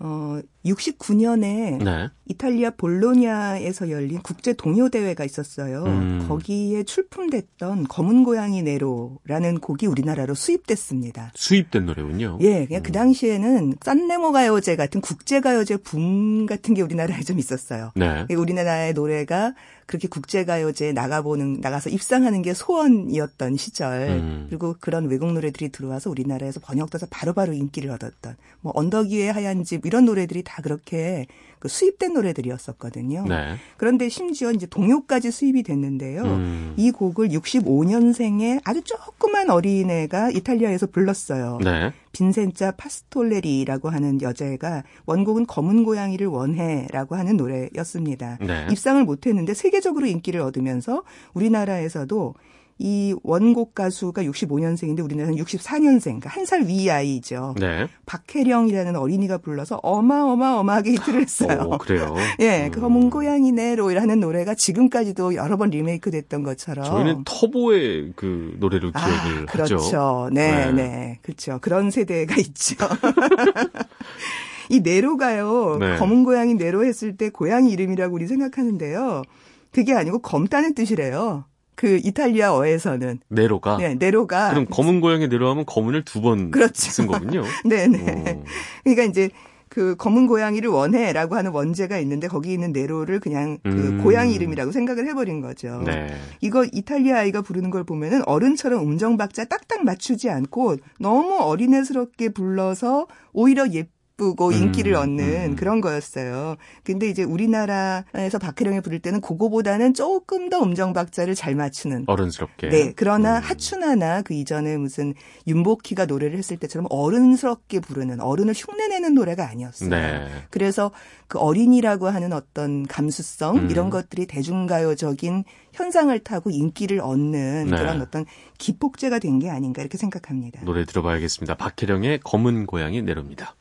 어, 0.00 0.40
69년에 0.64 1.84
네. 1.84 2.10
이탈리아 2.32 2.70
볼로냐에서 2.70 3.90
열린 3.90 4.20
국제 4.22 4.54
동요 4.54 4.88
대회가 4.88 5.24
있었어요. 5.24 5.84
음. 5.84 6.24
거기에 6.28 6.84
출품됐던 6.84 7.88
검은 7.88 8.24
고양이 8.24 8.62
네로라는 8.62 9.60
곡이 9.60 9.86
우리나라로 9.86 10.34
수입됐습니다. 10.34 11.32
수입된 11.34 11.86
노래군요. 11.86 12.38
예, 12.40 12.66
그냥 12.66 12.80
음. 12.80 12.82
그 12.82 12.92
당시에는 12.92 13.74
썬네모 13.82 14.32
가요제 14.32 14.76
같은 14.76 15.00
국제 15.00 15.40
가요제 15.40 15.78
붐 15.78 16.46
같은 16.46 16.74
게 16.74 16.82
우리나라에 16.82 17.20
좀 17.20 17.38
있었어요. 17.38 17.92
네. 17.94 18.26
우리나라의 18.34 18.94
노래가 18.94 19.54
그렇게 19.86 20.08
국제 20.08 20.44
가요제에 20.44 20.92
나가보는 20.92 21.60
나가서 21.60 21.90
입상하는 21.90 22.40
게 22.40 22.54
소원이었던 22.54 23.56
시절 23.56 24.08
음. 24.08 24.46
그리고 24.48 24.74
그런 24.80 25.08
외국 25.08 25.32
노래들이 25.32 25.70
들어와서 25.70 26.08
우리나라에서 26.08 26.60
번역돼서 26.60 27.06
바로바로 27.10 27.52
인기를 27.52 27.90
얻었던 27.90 28.36
뭐 28.60 28.72
언덕 28.74 29.08
위의 29.08 29.30
하얀 29.30 29.64
집 29.64 29.84
이런 29.84 30.06
노래들이 30.06 30.44
다 30.44 30.62
그렇게 30.62 31.26
그 31.58 31.68
수입된 31.68 32.14
노래 32.14 32.21
들이었었거든요. 32.32 33.24
네. 33.28 33.56
그런데 33.76 34.08
심지어 34.08 34.52
이제 34.52 34.66
동요까지 34.66 35.32
수입이 35.32 35.64
됐는데요. 35.64 36.22
음. 36.22 36.74
이 36.76 36.92
곡을 36.92 37.30
65년생의 37.30 38.60
아주 38.64 38.82
조그만 38.82 39.50
어린애가 39.50 40.30
이탈리아에서 40.30 40.86
불렀어요. 40.86 41.58
네. 41.64 41.92
빈센자 42.12 42.72
파스톨레리라고 42.72 43.88
하는 43.88 44.22
여자애가 44.22 44.84
원곡은 45.06 45.46
검은 45.46 45.84
고양이를 45.84 46.28
원해라고 46.28 47.16
하는 47.16 47.36
노래였습니다. 47.36 48.38
네. 48.40 48.68
입상을 48.70 49.02
못했는데 49.04 49.54
세계적으로 49.54 50.06
인기를 50.06 50.40
얻으면서 50.40 51.02
우리나라에서도 51.34 52.34
이 52.84 53.14
원곡 53.22 53.76
가수가 53.76 54.24
65년생인데 54.24 55.04
우리나라는 55.04 55.36
64년생, 55.38 56.02
그러니까 56.02 56.30
한 56.30 56.44
살 56.44 56.62
위 56.66 56.90
아이죠. 56.90 57.54
네. 57.60 57.86
박혜령이라는 58.06 58.96
어린이가 58.96 59.38
불러서 59.38 59.76
어마어마어마하게 59.84 60.90
히트를 60.92 61.20
했어요. 61.22 61.68
오, 61.72 61.78
그래요? 61.78 62.12
예, 62.40 62.70
그 62.72 62.80
검은 62.80 63.10
고양이네로라는 63.10 64.18
노래가 64.18 64.54
지금까지도 64.56 65.36
여러 65.36 65.56
번 65.56 65.70
리메이크 65.70 66.10
됐던 66.10 66.42
것처럼. 66.42 66.84
저희는 66.84 67.22
터보의 67.24 68.14
그 68.16 68.56
노래로 68.58 68.90
아, 68.94 69.00
기억을 69.00 69.42
아, 69.42 69.46
그렇죠. 69.52 69.76
하죠. 69.76 70.28
네, 70.32 70.66
네, 70.66 70.72
네, 70.72 71.18
그렇죠. 71.22 71.58
그런 71.62 71.90
세대가 71.92 72.34
있죠. 72.36 72.74
이 74.68 74.80
네로가요. 74.80 75.76
네. 75.78 75.98
검은 75.98 76.24
고양이 76.24 76.54
네로 76.54 76.84
했을 76.84 77.16
때 77.16 77.28
고양이 77.30 77.70
이름이라고 77.70 78.14
우리 78.14 78.26
생각하는데요. 78.26 79.22
그게 79.70 79.94
아니고 79.94 80.18
검다는 80.20 80.74
뜻이래요. 80.74 81.44
그 81.74 82.00
이탈리아어에서는 82.04 83.20
네로가 83.28 83.76
네, 83.78 83.94
네로가 83.94 84.50
그럼 84.50 84.66
검은 84.66 85.00
고양이 85.00 85.26
네로하면 85.28 85.64
검은을 85.66 86.04
두 86.04 86.20
번 86.20 86.38
쓴 86.38 86.50
그렇죠. 86.50 87.06
거군요. 87.06 87.42
네, 87.64 87.86
네. 87.88 88.42
그러니까 88.84 89.04
이제 89.04 89.30
그 89.68 89.96
검은 89.96 90.26
고양이를 90.26 90.68
원해라고 90.68 91.34
하는 91.34 91.50
원제가 91.50 91.98
있는데 92.00 92.28
거기 92.28 92.52
있는 92.52 92.72
네로를 92.72 93.20
그냥 93.20 93.56
그 93.62 93.70
음. 93.70 93.98
고양이 94.02 94.34
이름이라고 94.34 94.70
생각을 94.70 95.06
해버린 95.08 95.40
거죠. 95.40 95.82
네. 95.86 96.14
이거 96.42 96.66
이탈리아 96.70 97.20
아이가 97.20 97.40
부르는 97.40 97.70
걸 97.70 97.82
보면은 97.82 98.22
어른처럼 98.26 98.80
음정 98.86 99.16
박자 99.16 99.46
딱딱 99.46 99.82
맞추지 99.84 100.28
않고 100.28 100.76
너무 101.00 101.38
어린애스럽게 101.40 102.28
불러서 102.30 103.06
오히려 103.32 103.66
예 103.72 103.86
예쁘고 104.12 104.48
음, 104.48 104.52
인기를 104.52 104.94
얻는 104.94 105.52
음. 105.52 105.56
그런 105.56 105.80
거였어요. 105.80 106.56
근데 106.84 107.08
이제 107.08 107.22
우리나라에서 107.22 108.38
박혜령이 108.38 108.80
부를 108.80 109.00
때는 109.00 109.20
그거보다는 109.20 109.94
조금 109.94 110.48
더 110.48 110.62
음정 110.62 110.92
박자를 110.92 111.34
잘 111.34 111.54
맞추는 111.54 112.04
어른스럽게. 112.06 112.68
네. 112.68 112.92
그러나 112.96 113.38
음. 113.38 113.42
하춘아나 113.42 114.22
그 114.22 114.34
이전에 114.34 114.76
무슨 114.76 115.14
윤복희가 115.46 116.06
노래를 116.06 116.38
했을 116.38 116.56
때처럼 116.56 116.86
어른스럽게 116.90 117.80
부르는 117.80 118.20
어른을 118.20 118.54
흉내내는 118.54 119.14
노래가 119.14 119.48
아니었어요. 119.48 119.90
네. 119.90 120.26
그래서 120.50 120.90
그 121.28 121.38
어린이라고 121.38 122.08
하는 122.08 122.32
어떤 122.32 122.86
감수성 122.86 123.56
음. 123.56 123.70
이런 123.70 123.90
것들이 123.90 124.26
대중가요적인 124.26 125.44
현상을 125.72 126.16
타고 126.20 126.50
인기를 126.50 127.00
얻는 127.00 127.66
네. 127.70 127.76
그런 127.76 128.02
어떤 128.02 128.24
기폭제가 128.58 129.18
된 129.18 129.32
게 129.32 129.48
아닌가 129.48 129.80
이렇게 129.80 129.96
생각합니다. 129.96 130.60
노래 130.62 130.84
들어봐야겠습니다. 130.84 131.56
박혜령의 131.56 132.20
검은 132.22 132.66
고양이 132.66 133.00
내려옵니다. 133.00 133.56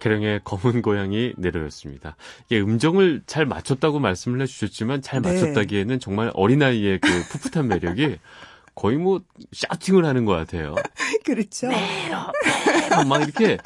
박혜령의 0.00 0.40
검은 0.44 0.82
고양이 0.82 1.32
내려였습니다. 1.36 2.16
이게 2.46 2.60
음정을 2.60 3.22
잘 3.26 3.46
맞췄다고 3.46 4.00
말씀을 4.00 4.40
해주셨지만 4.42 5.02
잘 5.02 5.22
네. 5.22 5.32
맞췄다기에는 5.32 5.94
네. 5.94 5.98
정말 5.98 6.30
어린아이의 6.34 6.98
그 7.00 7.08
풋풋한 7.30 7.68
매력이 7.68 8.16
거의 8.74 8.96
뭐 8.96 9.20
샤팅을 9.52 10.04
하는 10.04 10.24
것 10.24 10.32
같아요. 10.32 10.74
그렇죠. 11.24 11.68
내려, 11.68 12.32
내려 12.64 13.04
막 13.04 13.22
이렇게 13.22 13.58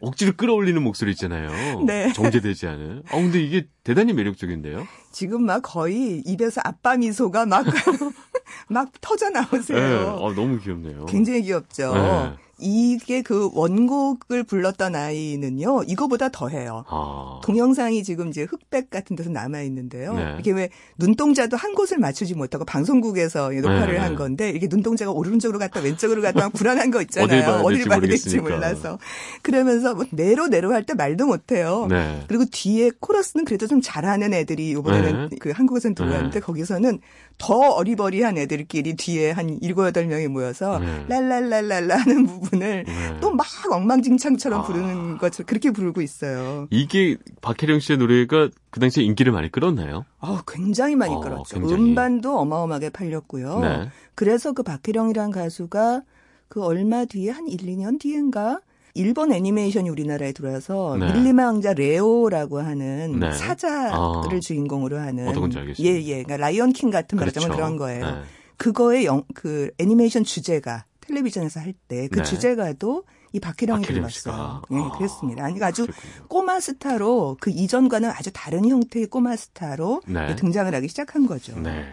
억지로 0.00 0.32
끌어올리는 0.34 0.82
목소리 0.82 1.10
있잖아요. 1.10 1.82
네. 1.84 2.10
정제되지 2.14 2.66
않은. 2.66 3.02
아 3.10 3.16
근데 3.16 3.40
이게 3.40 3.66
대단히 3.84 4.14
매력적인데요. 4.14 4.86
지금 5.12 5.44
막 5.44 5.60
거의 5.60 6.22
입에서 6.24 6.62
아빠 6.64 6.96
미소가 6.96 7.44
막 7.46 7.66
막 8.68 8.90
터져 9.00 9.30
나오세요. 9.30 9.78
네. 9.78 9.84
아, 10.06 10.34
너무 10.34 10.58
귀엽네요. 10.60 11.06
굉장히 11.06 11.42
귀엽죠. 11.42 11.94
네. 11.94 12.32
이게 12.60 13.22
그 13.22 13.50
원곡을 13.54 14.44
불렀던 14.44 14.94
아이는요, 14.94 15.84
이거보다 15.86 16.28
더해요. 16.28 16.84
아. 16.88 17.40
동영상이 17.42 18.02
지금 18.04 18.28
이제 18.28 18.42
흑백 18.42 18.90
같은 18.90 19.16
데서 19.16 19.30
남아 19.30 19.62
있는데요. 19.62 20.14
네. 20.14 20.36
이게 20.38 20.52
왜 20.52 20.68
눈동자도 20.98 21.56
한 21.56 21.74
곳을 21.74 21.98
맞추지 21.98 22.34
못하고 22.34 22.64
방송국에서 22.64 23.50
녹화를 23.50 23.94
네. 23.94 24.00
한 24.00 24.16
건데 24.16 24.50
이게 24.50 24.66
눈동자가 24.68 25.10
오른쪽으로 25.12 25.58
갔다 25.58 25.80
왼쪽으로 25.80 26.22
갔다 26.22 26.48
불안한 26.50 26.90
거 26.90 27.00
있잖아요. 27.02 27.62
어딜 27.64 27.84
봐야, 27.86 28.00
될지 28.00 28.38
몰라서 28.38 28.98
그러면서 29.42 29.94
뭐 29.94 30.04
내로 30.10 30.48
내로 30.48 30.72
할 30.72 30.80
때 30.80 30.94
말도 30.94 31.26
못해요. 31.26 31.86
네. 31.90 32.24
그리고 32.26 32.44
뒤에 32.50 32.90
코러스는 33.00 33.44
그래도 33.44 33.66
좀 33.66 33.80
잘하는 33.82 34.32
애들이 34.32 34.70
이번에는 34.70 35.28
네. 35.30 35.36
그 35.38 35.50
한국에서는 35.50 35.94
들어왔는데 35.94 36.40
네. 36.40 36.40
거기서는 36.40 37.00
더 37.40 37.54
어리버리한 37.56 38.36
애들끼리 38.36 38.96
뒤에 38.96 39.30
한 39.30 39.58
일곱 39.62 39.86
여덟 39.86 40.06
명이 40.06 40.28
모여서 40.28 40.78
네. 40.78 41.06
랄랄랄랄라 41.08 41.96
하는 41.96 42.26
부분을 42.26 42.84
네. 42.84 43.20
또막 43.20 43.46
엉망진창처럼 43.72 44.60
아. 44.60 44.62
부르는 44.62 45.16
것처럼 45.16 45.46
그렇게 45.46 45.70
부르고 45.70 46.02
있어요. 46.02 46.68
이게 46.70 47.16
박혜령 47.40 47.80
씨의 47.80 47.98
노래가 47.98 48.50
그 48.68 48.78
당시에 48.78 49.02
인기를 49.04 49.32
많이 49.32 49.50
끌었나요? 49.50 50.04
아, 50.20 50.42
굉장히 50.46 50.96
많이 50.96 51.14
어, 51.14 51.20
끌었죠. 51.20 51.58
굉장히. 51.58 51.82
음반도 51.82 52.38
어마어마하게 52.38 52.90
팔렸고요. 52.90 53.60
네. 53.60 53.88
그래서 54.14 54.52
그 54.52 54.62
박혜령이라는 54.62 55.30
가수가 55.30 56.02
그 56.48 56.62
얼마 56.62 57.06
뒤에 57.06 57.30
한 57.30 57.48
1, 57.48 57.56
2년 57.58 57.98
뒤엔가 57.98 58.60
일본 59.00 59.32
애니메이션이 59.32 59.88
우리나라에 59.88 60.32
들어와서 60.32 60.96
네. 60.98 61.12
밀리마 61.12 61.46
왕자 61.46 61.72
레오라고 61.72 62.58
하는 62.60 63.18
네. 63.18 63.32
사자를 63.32 63.92
아, 63.94 64.40
주인공으로 64.42 64.98
하는 64.98 65.28
알겠습니다. 65.28 65.82
예, 65.82 66.02
예. 66.02 66.22
그러니까 66.22 66.36
라이언 66.36 66.72
킹 66.72 66.90
같은 66.90 67.18
그렇죠. 67.18 67.40
말하자면 67.40 67.56
그런 67.56 67.76
거예요. 67.76 68.04
네. 68.04 68.22
그거의 68.56 69.06
영, 69.06 69.24
그 69.34 69.70
애니메이션 69.78 70.22
주제가 70.22 70.84
텔레비전에서 71.00 71.60
할 71.60 71.72
때그 71.88 72.18
네. 72.18 72.22
주제가도 72.22 73.04
이 73.32 73.40
박혜령이 73.40 73.84
불렀어요. 73.84 74.62
네, 74.70 74.78
아, 74.78 74.90
그랬습니다. 74.98 75.44
아니 75.44 75.62
아주 75.62 75.86
그렇군요. 75.86 76.28
꼬마 76.28 76.60
스타로 76.60 77.36
그 77.40 77.50
이전과는 77.50 78.10
아주 78.10 78.30
다른 78.32 78.68
형태의 78.68 79.06
꼬마 79.06 79.36
스타로 79.36 80.02
네. 80.06 80.34
등장을 80.36 80.72
하기 80.74 80.88
시작한 80.88 81.26
거죠. 81.26 81.58
네. 81.58 81.86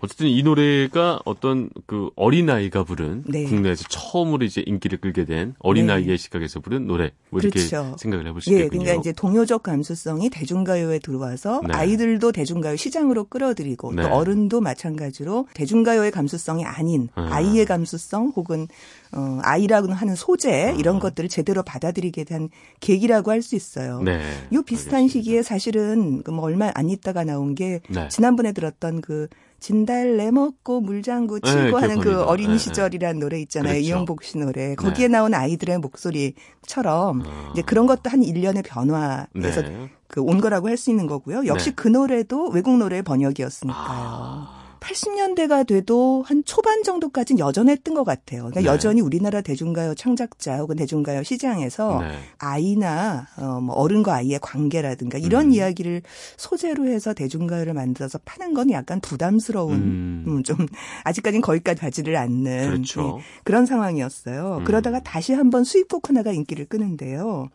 어쨌든 0.00 0.26
이 0.26 0.42
노래가 0.42 1.20
어떤 1.24 1.70
그 1.86 2.10
어린아이가 2.16 2.84
부른 2.84 3.24
네. 3.26 3.44
국내에서 3.44 3.84
처음으로 3.88 4.44
이제 4.44 4.62
인기를 4.66 5.00
끌게 5.00 5.24
된 5.24 5.54
어린아이의 5.60 6.06
네. 6.08 6.16
시각에서 6.16 6.60
부른 6.60 6.86
노래 6.86 7.12
뭐 7.30 7.40
이렇게 7.40 7.60
그렇죠. 7.60 7.96
생각을 7.98 8.26
해볼 8.28 8.42
수 8.42 8.52
예, 8.52 8.58
있겠군요. 8.58 8.82
그러니까 8.82 9.00
이제 9.00 9.12
동요적 9.12 9.62
감수성이 9.62 10.28
대중가요에 10.28 10.98
들어와서 10.98 11.62
네. 11.66 11.72
아이들도 11.74 12.32
대중가요 12.32 12.76
시장으로 12.76 13.24
끌어들이고 13.24 13.90
또 13.96 14.02
네. 14.02 14.04
어른도 14.04 14.60
마찬가지로 14.60 15.48
대중가요의 15.54 16.10
감수성이 16.10 16.64
아닌 16.64 17.08
아. 17.14 17.28
아이의 17.30 17.64
감수성 17.64 18.32
혹은 18.36 18.68
어, 19.12 19.38
아이라고 19.42 19.92
하는 19.92 20.14
소재 20.14 20.74
이런 20.78 20.96
아. 20.96 20.98
것들을 20.98 21.28
제대로 21.30 21.62
받아들이게 21.62 22.24
된 22.24 22.50
계기라고 22.80 23.30
할 23.30 23.46
수 23.46 23.54
있어요. 23.54 24.00
네. 24.02 24.20
요 24.52 24.62
비슷한 24.62 25.02
알겠습니다. 25.02 25.12
시기에 25.12 25.42
사실은 25.42 26.22
그뭐 26.24 26.42
얼마 26.42 26.72
안 26.74 26.90
있다가 26.90 27.22
나온 27.22 27.54
게 27.54 27.80
네. 27.88 28.08
지난번에 28.08 28.50
들었던 28.52 29.00
그 29.00 29.28
진달래 29.60 30.30
먹고 30.30 30.80
물장구 30.80 31.40
네, 31.40 31.50
치고 31.50 31.80
네, 31.80 31.86
하는 31.86 32.00
그 32.00 32.22
어린 32.22 32.52
네, 32.52 32.58
시절이라는 32.58 33.20
노래 33.20 33.40
있잖아요. 33.40 33.72
그렇죠. 33.72 33.86
이영복 33.86 34.22
씨 34.22 34.38
노래. 34.38 34.74
거기에 34.74 35.08
네. 35.08 35.12
나온 35.12 35.34
아이들의 35.34 35.78
목소리처럼 35.78 37.22
아. 37.26 37.50
이제 37.52 37.62
그런 37.62 37.86
것도 37.86 38.10
한 38.10 38.22
일련의 38.22 38.62
변화에서 38.62 39.62
네. 39.62 39.90
그온 40.08 40.40
거라고 40.40 40.68
할 40.68 40.76
수 40.76 40.90
있는 40.90 41.06
거고요. 41.06 41.46
역시 41.46 41.70
네. 41.70 41.74
그 41.74 41.88
노래도 41.88 42.48
외국 42.48 42.76
노래의 42.76 43.02
번역이었으니까요. 43.02 43.86
아. 43.88 44.65
80년대가 44.86 45.66
돼도 45.66 46.22
한 46.26 46.44
초반 46.44 46.82
정도까지는 46.82 47.38
여전했던 47.40 47.94
것 47.94 48.04
같아요. 48.04 48.42
그러니까 48.42 48.60
네. 48.60 48.66
여전히 48.66 49.00
우리나라 49.00 49.40
대중가요 49.40 49.94
창작자 49.94 50.58
혹은 50.58 50.76
대중가요 50.76 51.22
시장에서 51.24 52.00
네. 52.02 52.18
아이나 52.38 53.26
어, 53.36 53.60
뭐 53.60 53.74
어른과 53.74 54.14
아이의 54.14 54.38
관계라든가 54.40 55.18
이런 55.18 55.46
음. 55.46 55.52
이야기를 55.52 56.02
소재로 56.36 56.86
해서 56.86 57.14
대중가요를 57.14 57.74
만들어서 57.74 58.18
파는 58.24 58.54
건 58.54 58.70
약간 58.70 59.00
부담스러운 59.00 59.74
음. 59.74 60.24
음, 60.26 60.42
좀 60.44 60.56
아직까지는 61.04 61.40
거기까지 61.40 61.80
가지를 61.80 62.16
않는 62.16 62.70
그렇죠. 62.70 63.02
네, 63.02 63.22
그런 63.44 63.66
상황이었어요. 63.66 64.58
음. 64.60 64.64
그러다가 64.64 65.00
다시 65.00 65.32
한번 65.32 65.64
수입곡 65.64 66.08
하나가 66.08 66.30
인기를 66.30 66.66
끄는데요. 66.66 67.48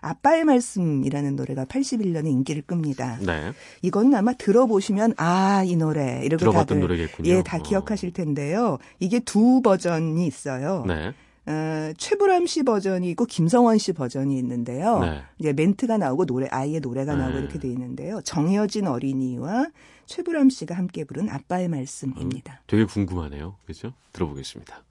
아빠의 0.00 0.44
말씀이라는 0.44 1.36
노래가 1.36 1.64
81년에 1.64 2.26
인기를 2.26 2.62
끕니다. 2.62 3.18
네. 3.20 3.52
이건 3.82 4.14
아마 4.14 4.32
들어보시면 4.32 5.14
아 5.16 5.58
이 5.68 5.76
노래 5.76 6.22
이렇게 6.24 6.44
다들 6.50 6.80
노래겠군요. 6.80 7.28
예, 7.30 7.42
다 7.42 7.58
어. 7.58 7.62
기억하실 7.62 8.12
텐데요. 8.12 8.78
이게 9.00 9.20
두 9.20 9.60
버전이 9.62 10.26
있어요. 10.26 10.84
네. 10.86 11.12
어, 11.46 11.92
최불암 11.96 12.46
씨 12.46 12.62
버전이 12.62 13.08
있고 13.10 13.24
김성원 13.24 13.78
씨 13.78 13.92
버전이 13.92 14.36
있는데요. 14.38 15.00
네. 15.00 15.22
이제 15.38 15.52
멘트가 15.52 15.96
나오고 15.96 16.26
노래 16.26 16.46
아이의 16.50 16.80
노래가 16.80 17.14
나오고 17.14 17.34
네. 17.34 17.38
이렇게 17.40 17.58
돼 17.58 17.68
있는데요. 17.68 18.20
정여진 18.22 18.86
어린이와 18.86 19.68
최불암 20.06 20.50
씨가 20.50 20.74
함께 20.74 21.04
부른 21.04 21.28
아빠의 21.30 21.68
말씀입니다. 21.68 22.52
음, 22.52 22.64
되게 22.66 22.84
궁금하네요. 22.84 23.56
그렇죠? 23.64 23.92
들어보겠습니다. 24.12 24.82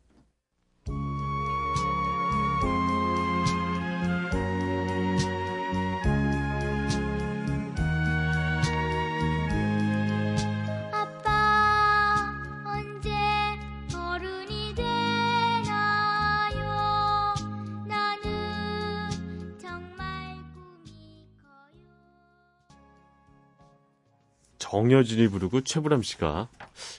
정여진이 24.69 25.30
부르고 25.30 25.62
최불암 25.62 26.01
씨가 26.03 26.49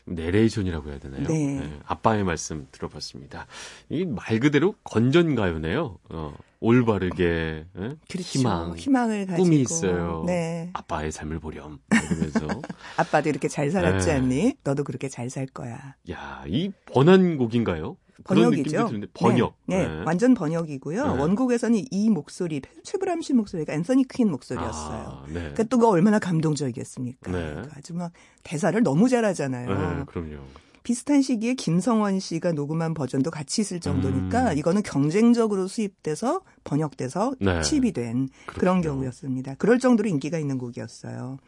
내레이션이라고 0.07 0.89
해야 0.91 0.99
되나요? 0.99 1.23
네. 1.29 1.61
네. 1.61 1.79
아빠의 1.87 2.25
말씀 2.25 2.67
들어봤습니다. 2.73 3.47
이말 3.91 4.41
그대로 4.41 4.75
건전가요네요. 4.85 5.99
어, 6.09 6.35
올바르게 6.61 7.67
예? 7.77 7.97
그렇죠. 8.09 8.39
희망, 8.39 8.75
희망을 8.77 9.27
가지고 9.27 9.43
꿈이 9.43 9.61
있어요. 9.61 10.25
네. 10.27 10.71
아빠의 10.73 11.13
삶을 11.13 11.41
보렴 11.41 11.79
이러면서 11.93 12.63
아빠도 12.97 13.29
이렇게 13.29 13.49
잘 13.49 13.71
살았지 13.71 14.07
네. 14.07 14.13
않니? 14.15 14.55
너도 14.65 14.83
그렇게 14.83 15.09
잘 15.09 15.29
살 15.29 15.45
거야. 15.47 15.95
야, 16.11 16.45
이 16.47 16.73
번안 16.95 17.37
곡인가요? 17.37 17.99
번역이죠. 18.25 18.91
번역. 19.15 19.55
네, 19.67 19.87
네. 19.87 19.89
네, 19.89 20.03
완전 20.05 20.35
번역이고요. 20.35 21.15
네. 21.15 21.21
원곡에서는 21.21 21.85
이 21.91 22.11
목소리, 22.11 22.61
최불암 22.83 23.23
씨 23.23 23.33
목소리가 23.33 23.73
앤서니 23.73 24.07
퀸 24.09 24.31
목소리였어요. 24.31 25.23
아, 25.23 25.25
네. 25.27 25.35
그러니까 25.35 25.63
또 25.65 25.79
그 25.79 25.87
얼마나 25.89 26.19
감동적이겠습니까? 26.19 27.31
네. 27.31 27.39
그러니까 27.39 27.75
아주 27.77 27.95
막 27.95 28.13
대사를 28.43 28.83
너무 28.83 29.09
잘하잖아요. 29.09 29.69
네, 29.69 30.05
그럼요. 30.07 30.43
비슷한 30.83 31.21
시기에 31.23 31.55
김성원 31.55 32.19
씨가 32.19 32.53
녹음한 32.53 32.95
버전도 32.95 33.31
같이 33.31 33.61
있을 33.61 33.79
정도니까 33.79 34.53
음. 34.53 34.59
이거는 34.59 34.83
경쟁적으로 34.83 35.69
수입돼서 35.69 36.41
번역돼서 36.65 37.35
네. 37.41 37.61
칩이 37.63 37.93
된 37.93 38.29
그렇군요. 38.47 38.59
그런 38.59 38.81
경우였습니다. 38.81 39.55
그럴 39.59 39.79
정도로 39.79 40.09
인기가 40.09 40.39
있는 40.39 40.57
곡이었어요. 40.59 41.39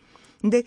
근데 0.41 0.63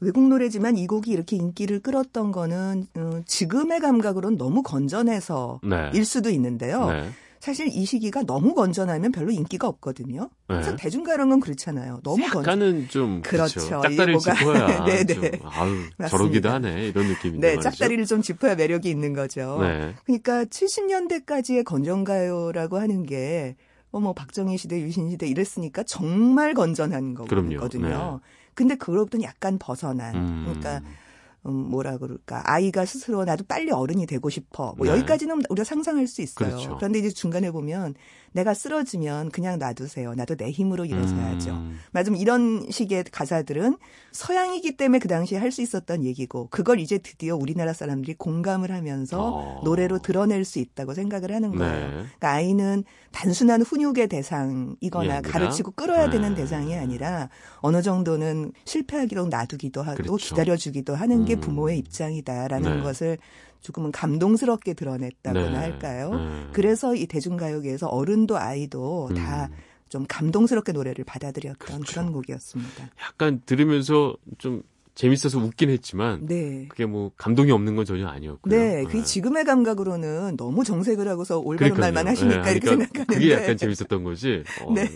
외국 0.00 0.26
노래지만 0.28 0.76
이 0.76 0.86
곡이 0.86 1.10
이렇게 1.10 1.36
인기를 1.36 1.80
끌었던 1.80 2.32
거는 2.32 2.86
어, 2.96 3.20
지금의 3.26 3.80
감각으로는 3.80 4.38
너무 4.38 4.62
건전해서일 4.62 5.60
네. 5.92 6.04
수도 6.04 6.30
있는데요. 6.30 6.90
네. 6.90 7.10
사실 7.40 7.68
이 7.68 7.84
시기가 7.84 8.24
너무 8.24 8.54
건전하면 8.54 9.12
별로 9.12 9.30
인기가 9.30 9.68
없거든요. 9.68 10.28
네. 10.48 10.56
항상 10.56 10.76
대중가요는 10.76 11.28
건 11.28 11.40
그렇잖아요. 11.40 12.00
너무 12.02 12.22
건전. 12.22 12.40
약간은 12.40 12.88
좀 12.88 13.22
그렇죠. 13.22 13.60
그렇죠. 13.60 13.82
짝다리를 13.82 14.18
짚어야 14.18 14.84
네네. 14.84 15.04
좀, 15.14 15.24
아유 15.44 16.08
저러기도 16.08 16.50
하네 16.50 16.88
이런 16.88 17.06
느낌인데. 17.06 17.40
네, 17.40 17.54
말이죠. 17.56 17.70
짝다리를 17.70 18.06
좀 18.06 18.22
짚어야 18.22 18.56
매력이 18.56 18.90
있는 18.90 19.12
거죠. 19.12 19.58
네. 19.60 19.94
그러니까 20.04 20.44
70년대까지의 20.46 21.64
건전가요라고 21.64 22.78
하는 22.78 23.04
게 23.04 23.56
어뭐 23.90 24.12
박정희 24.14 24.58
시대, 24.58 24.80
유신 24.80 25.08
시대 25.08 25.26
이랬으니까 25.26 25.82
정말 25.84 26.54
건전한 26.54 27.14
거거든요. 27.14 28.20
네. 28.22 28.28
근데 28.58 28.74
그로부터는 28.74 29.22
약간 29.22 29.56
벗어난 29.56 30.16
음. 30.16 30.42
그러니까 30.44 30.82
음, 31.46 31.52
뭐라 31.52 31.96
그럴까 31.98 32.42
아이가 32.44 32.84
스스로 32.84 33.24
나도 33.24 33.44
빨리 33.46 33.70
어른이 33.70 34.06
되고 34.06 34.28
싶어 34.30 34.74
뭐 34.76 34.84
네. 34.84 34.94
여기까지는 34.94 35.42
우리가 35.48 35.62
상상할 35.62 36.08
수 36.08 36.22
있어요. 36.22 36.48
그렇죠. 36.48 36.76
그런데 36.76 36.98
이제 36.98 37.10
중간에 37.10 37.52
보면 37.52 37.94
내가 38.32 38.54
쓰러지면 38.54 39.30
그냥 39.30 39.58
놔두세요. 39.58 40.14
나도 40.14 40.36
내 40.36 40.50
힘으로 40.50 40.84
일어서야죠. 40.84 41.50
음. 41.50 41.78
맞으면 41.92 42.18
이런 42.18 42.66
식의 42.70 43.04
가사들은 43.10 43.76
서양이기 44.12 44.76
때문에 44.76 44.98
그 44.98 45.08
당시에 45.08 45.38
할 45.38 45.48
수 45.48 45.62
있었던 45.62 46.04
얘기고 46.04 46.48
그걸 46.50 46.78
이제 46.78 46.98
드디어 46.98 47.34
우리나라 47.34 47.72
사람들이 47.72 48.14
공감을 48.18 48.70
하면서 48.70 49.18
어. 49.18 49.60
노래로 49.64 50.00
드러낼 50.00 50.44
수 50.44 50.58
있다고 50.58 50.92
생각을 50.92 51.34
하는 51.34 51.56
거예요. 51.56 51.86
네. 51.86 51.90
그러니까 51.90 52.30
아이는 52.32 52.84
단순한 53.12 53.62
훈육의 53.62 54.08
대상이거나 54.08 55.16
예, 55.16 55.20
가르치고 55.22 55.70
끌어야 55.72 56.04
네. 56.06 56.10
되는 56.12 56.34
대상이 56.34 56.74
아니라 56.74 57.30
어느 57.56 57.80
정도는 57.80 58.52
실패하기로 58.66 59.26
놔두기도 59.28 59.82
하고 59.82 59.96
그렇죠. 59.96 60.16
기다려주기도 60.18 60.94
하는 60.94 61.24
게 61.24 61.34
음. 61.36 61.40
부모의 61.40 61.78
입장이다라는 61.78 62.76
네. 62.76 62.82
것을 62.82 63.16
조금은 63.60 63.92
감동스럽게 63.92 64.74
드러냈다고나 64.74 65.50
네. 65.50 65.56
할까요? 65.56 66.14
네. 66.14 66.46
그래서 66.52 66.94
이 66.94 67.06
대중가요계에서 67.06 67.88
어른도 67.88 68.38
아이도 68.38 69.08
음. 69.10 69.14
다좀 69.14 70.06
감동스럽게 70.08 70.72
노래를 70.72 71.04
받아들였던 71.04 71.58
그렇죠. 71.58 71.92
그런 71.92 72.12
곡이었습니다. 72.12 72.90
약간 73.02 73.42
들으면서 73.44 74.16
좀 74.38 74.62
재밌어서 74.98 75.38
웃긴 75.38 75.70
했지만 75.70 76.26
네. 76.26 76.66
그게 76.68 76.84
뭐 76.84 77.12
감동이 77.16 77.52
없는 77.52 77.76
건 77.76 77.84
전혀 77.84 78.08
아니었고요. 78.08 78.52
네, 78.52 78.82
그게 78.82 78.98
네. 78.98 79.04
지금의 79.04 79.44
감각으로는 79.44 80.36
너무 80.36 80.64
정색을 80.64 81.06
하고서 81.06 81.38
올바른 81.38 81.74
그러니까요. 81.74 81.92
말만 81.92 82.10
하시니까 82.10 82.42
네, 82.42 82.50
이렇게 82.50 82.60
그러니까 82.66 82.86
생각하는데 82.86 83.14
그게 83.14 83.32
약간 83.32 83.56
재밌었던 83.56 84.02
거지. 84.02 84.42
어, 84.60 84.74
네. 84.74 84.88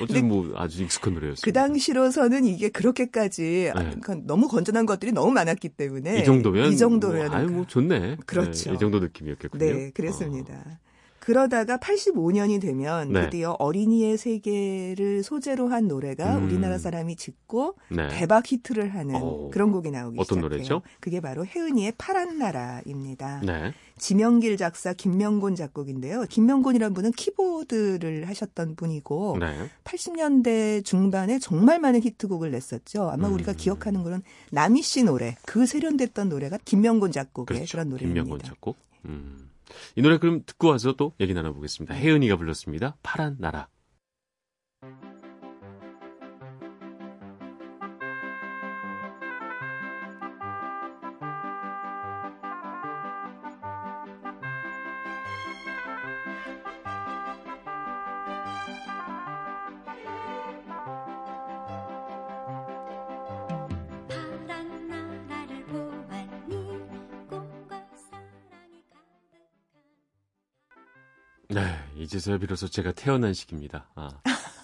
어쨌든 0.00 0.28
뭐 0.28 0.52
아주 0.54 0.84
익숙한 0.84 1.14
노래였어요. 1.14 1.42
그 1.42 1.52
당시로서는 1.52 2.44
이게 2.44 2.68
그렇게까지 2.68 3.72
네. 3.74 3.96
너무 4.26 4.46
건전한 4.46 4.86
것들이 4.86 5.10
너무 5.10 5.32
많았기 5.32 5.70
때문에 5.70 6.20
이 6.20 6.24
정도면 6.24 6.72
이 6.72 6.76
정도면 6.76 7.26
뭐, 7.26 7.36
아유 7.36 7.48
뭐 7.48 7.66
좋네. 7.66 8.18
그렇죠. 8.26 8.70
네, 8.70 8.76
이 8.76 8.78
정도 8.78 9.00
느낌이었겠군요. 9.00 9.64
네, 9.64 9.90
그랬습니다. 9.90 10.54
어. 10.54 10.87
그러다가 11.28 11.76
85년이 11.76 12.58
되면 12.58 13.12
네. 13.12 13.24
드디어 13.24 13.50
어린이의 13.58 14.16
세계를 14.16 15.22
소재로 15.22 15.68
한 15.68 15.86
노래가 15.86 16.38
음. 16.38 16.44
우리나라 16.46 16.78
사람이 16.78 17.16
짓고 17.16 17.74
네. 17.90 18.08
대박 18.08 18.50
히트를 18.50 18.94
하는 18.94 19.14
오. 19.16 19.50
그런 19.50 19.70
곡이 19.70 19.90
나오기 19.90 20.16
어떤 20.18 20.38
시작해요. 20.38 20.48
노래죠? 20.48 20.82
그게 21.00 21.20
바로 21.20 21.44
혜은이의 21.44 21.92
파란 21.98 22.38
나라입니다. 22.38 23.42
네. 23.44 23.74
지명길 23.98 24.56
작사 24.56 24.94
김명곤 24.94 25.54
작곡인데요. 25.54 26.24
김명곤이라는 26.30 26.94
분은 26.94 27.12
키보드를 27.12 28.26
하셨던 28.26 28.76
분이고 28.76 29.36
네. 29.38 29.68
80년대 29.84 30.82
중반에 30.82 31.38
정말 31.40 31.78
많은 31.78 32.02
히트곡을 32.04 32.52
냈었죠. 32.52 33.10
아마 33.10 33.28
음. 33.28 33.34
우리가 33.34 33.52
기억하는 33.52 34.02
거는 34.02 34.22
남희 34.50 34.80
씨 34.80 35.04
노래, 35.04 35.36
그 35.44 35.66
세련됐던 35.66 36.30
노래가 36.30 36.56
김명곤 36.64 37.12
작곡의 37.12 37.54
그렇죠. 37.58 37.72
그런 37.72 37.90
노래입니다. 37.90 38.22
김명곤 38.22 38.38
작곡. 38.46 38.78
음. 39.04 39.47
이 39.96 40.02
노래 40.02 40.18
그럼 40.18 40.42
듣고 40.44 40.68
와서 40.68 40.92
또 40.92 41.14
얘기 41.20 41.34
나눠보겠습니다. 41.34 41.94
혜은이가 41.94 42.36
불렀습니다. 42.36 42.96
파란 43.02 43.36
나라. 43.38 43.68
네, 71.50 71.62
이제서야 71.96 72.36
비로소 72.38 72.68
제가 72.68 72.92
태어난 72.92 73.32
시기입니다. 73.32 73.86
아, 73.94 74.10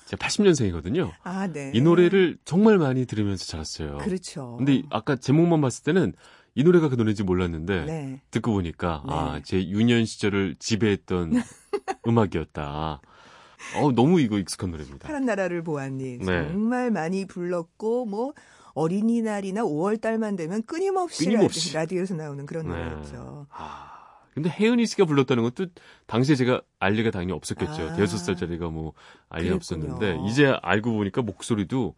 제가 0.06 0.26
80년생이거든요. 0.26 1.12
아, 1.22 1.46
네. 1.46 1.72
이 1.74 1.80
노래를 1.80 2.36
정말 2.44 2.76
많이 2.76 3.06
들으면서 3.06 3.46
자랐어요. 3.46 3.98
그렇죠. 3.98 4.56
근데 4.58 4.82
아까 4.90 5.16
제목만 5.16 5.62
봤을 5.62 5.82
때는 5.84 6.12
이 6.54 6.62
노래가 6.62 6.90
그 6.90 6.96
노래인지 6.96 7.22
몰랐는데 7.22 7.84
네. 7.86 8.20
듣고 8.30 8.52
보니까 8.52 9.02
네. 9.06 9.12
아, 9.14 9.40
제 9.42 9.66
유년 9.66 10.04
시절을 10.04 10.56
지배했던 10.58 11.32
음악이었다. 12.06 13.00
어, 13.76 13.92
너무 13.92 14.20
이거 14.20 14.38
익숙한 14.38 14.70
노래입니다. 14.70 15.06
파란 15.08 15.24
나라를 15.24 15.62
보았니. 15.64 16.18
네. 16.18 16.48
정말 16.48 16.90
많이 16.90 17.24
불렀고 17.26 18.04
뭐 18.04 18.34
어린이날이나 18.74 19.62
5월 19.62 19.98
달만 20.02 20.36
되면 20.36 20.62
끊임없이, 20.64 21.24
끊임없이. 21.24 21.72
라디오에서 21.72 22.14
나오는 22.14 22.44
그런 22.44 22.68
네. 22.68 22.72
노래였죠. 22.74 23.46
아. 23.50 23.93
근데 24.34 24.50
혜은이 24.50 24.86
씨가 24.86 25.04
불렀다는 25.04 25.42
것도 25.44 25.66
당시에 26.06 26.34
제가 26.34 26.60
알 26.80 26.94
리가 26.94 27.10
당연히 27.10 27.32
없었겠죠. 27.32 27.90
아. 27.90 27.92
대여섯 27.94 28.18
살짜리가 28.18 28.68
뭐 28.68 28.92
알리 29.28 29.50
없었는데 29.50 30.18
이제 30.26 30.56
알고 30.62 30.92
보니까 30.92 31.22
목소리도 31.22 31.94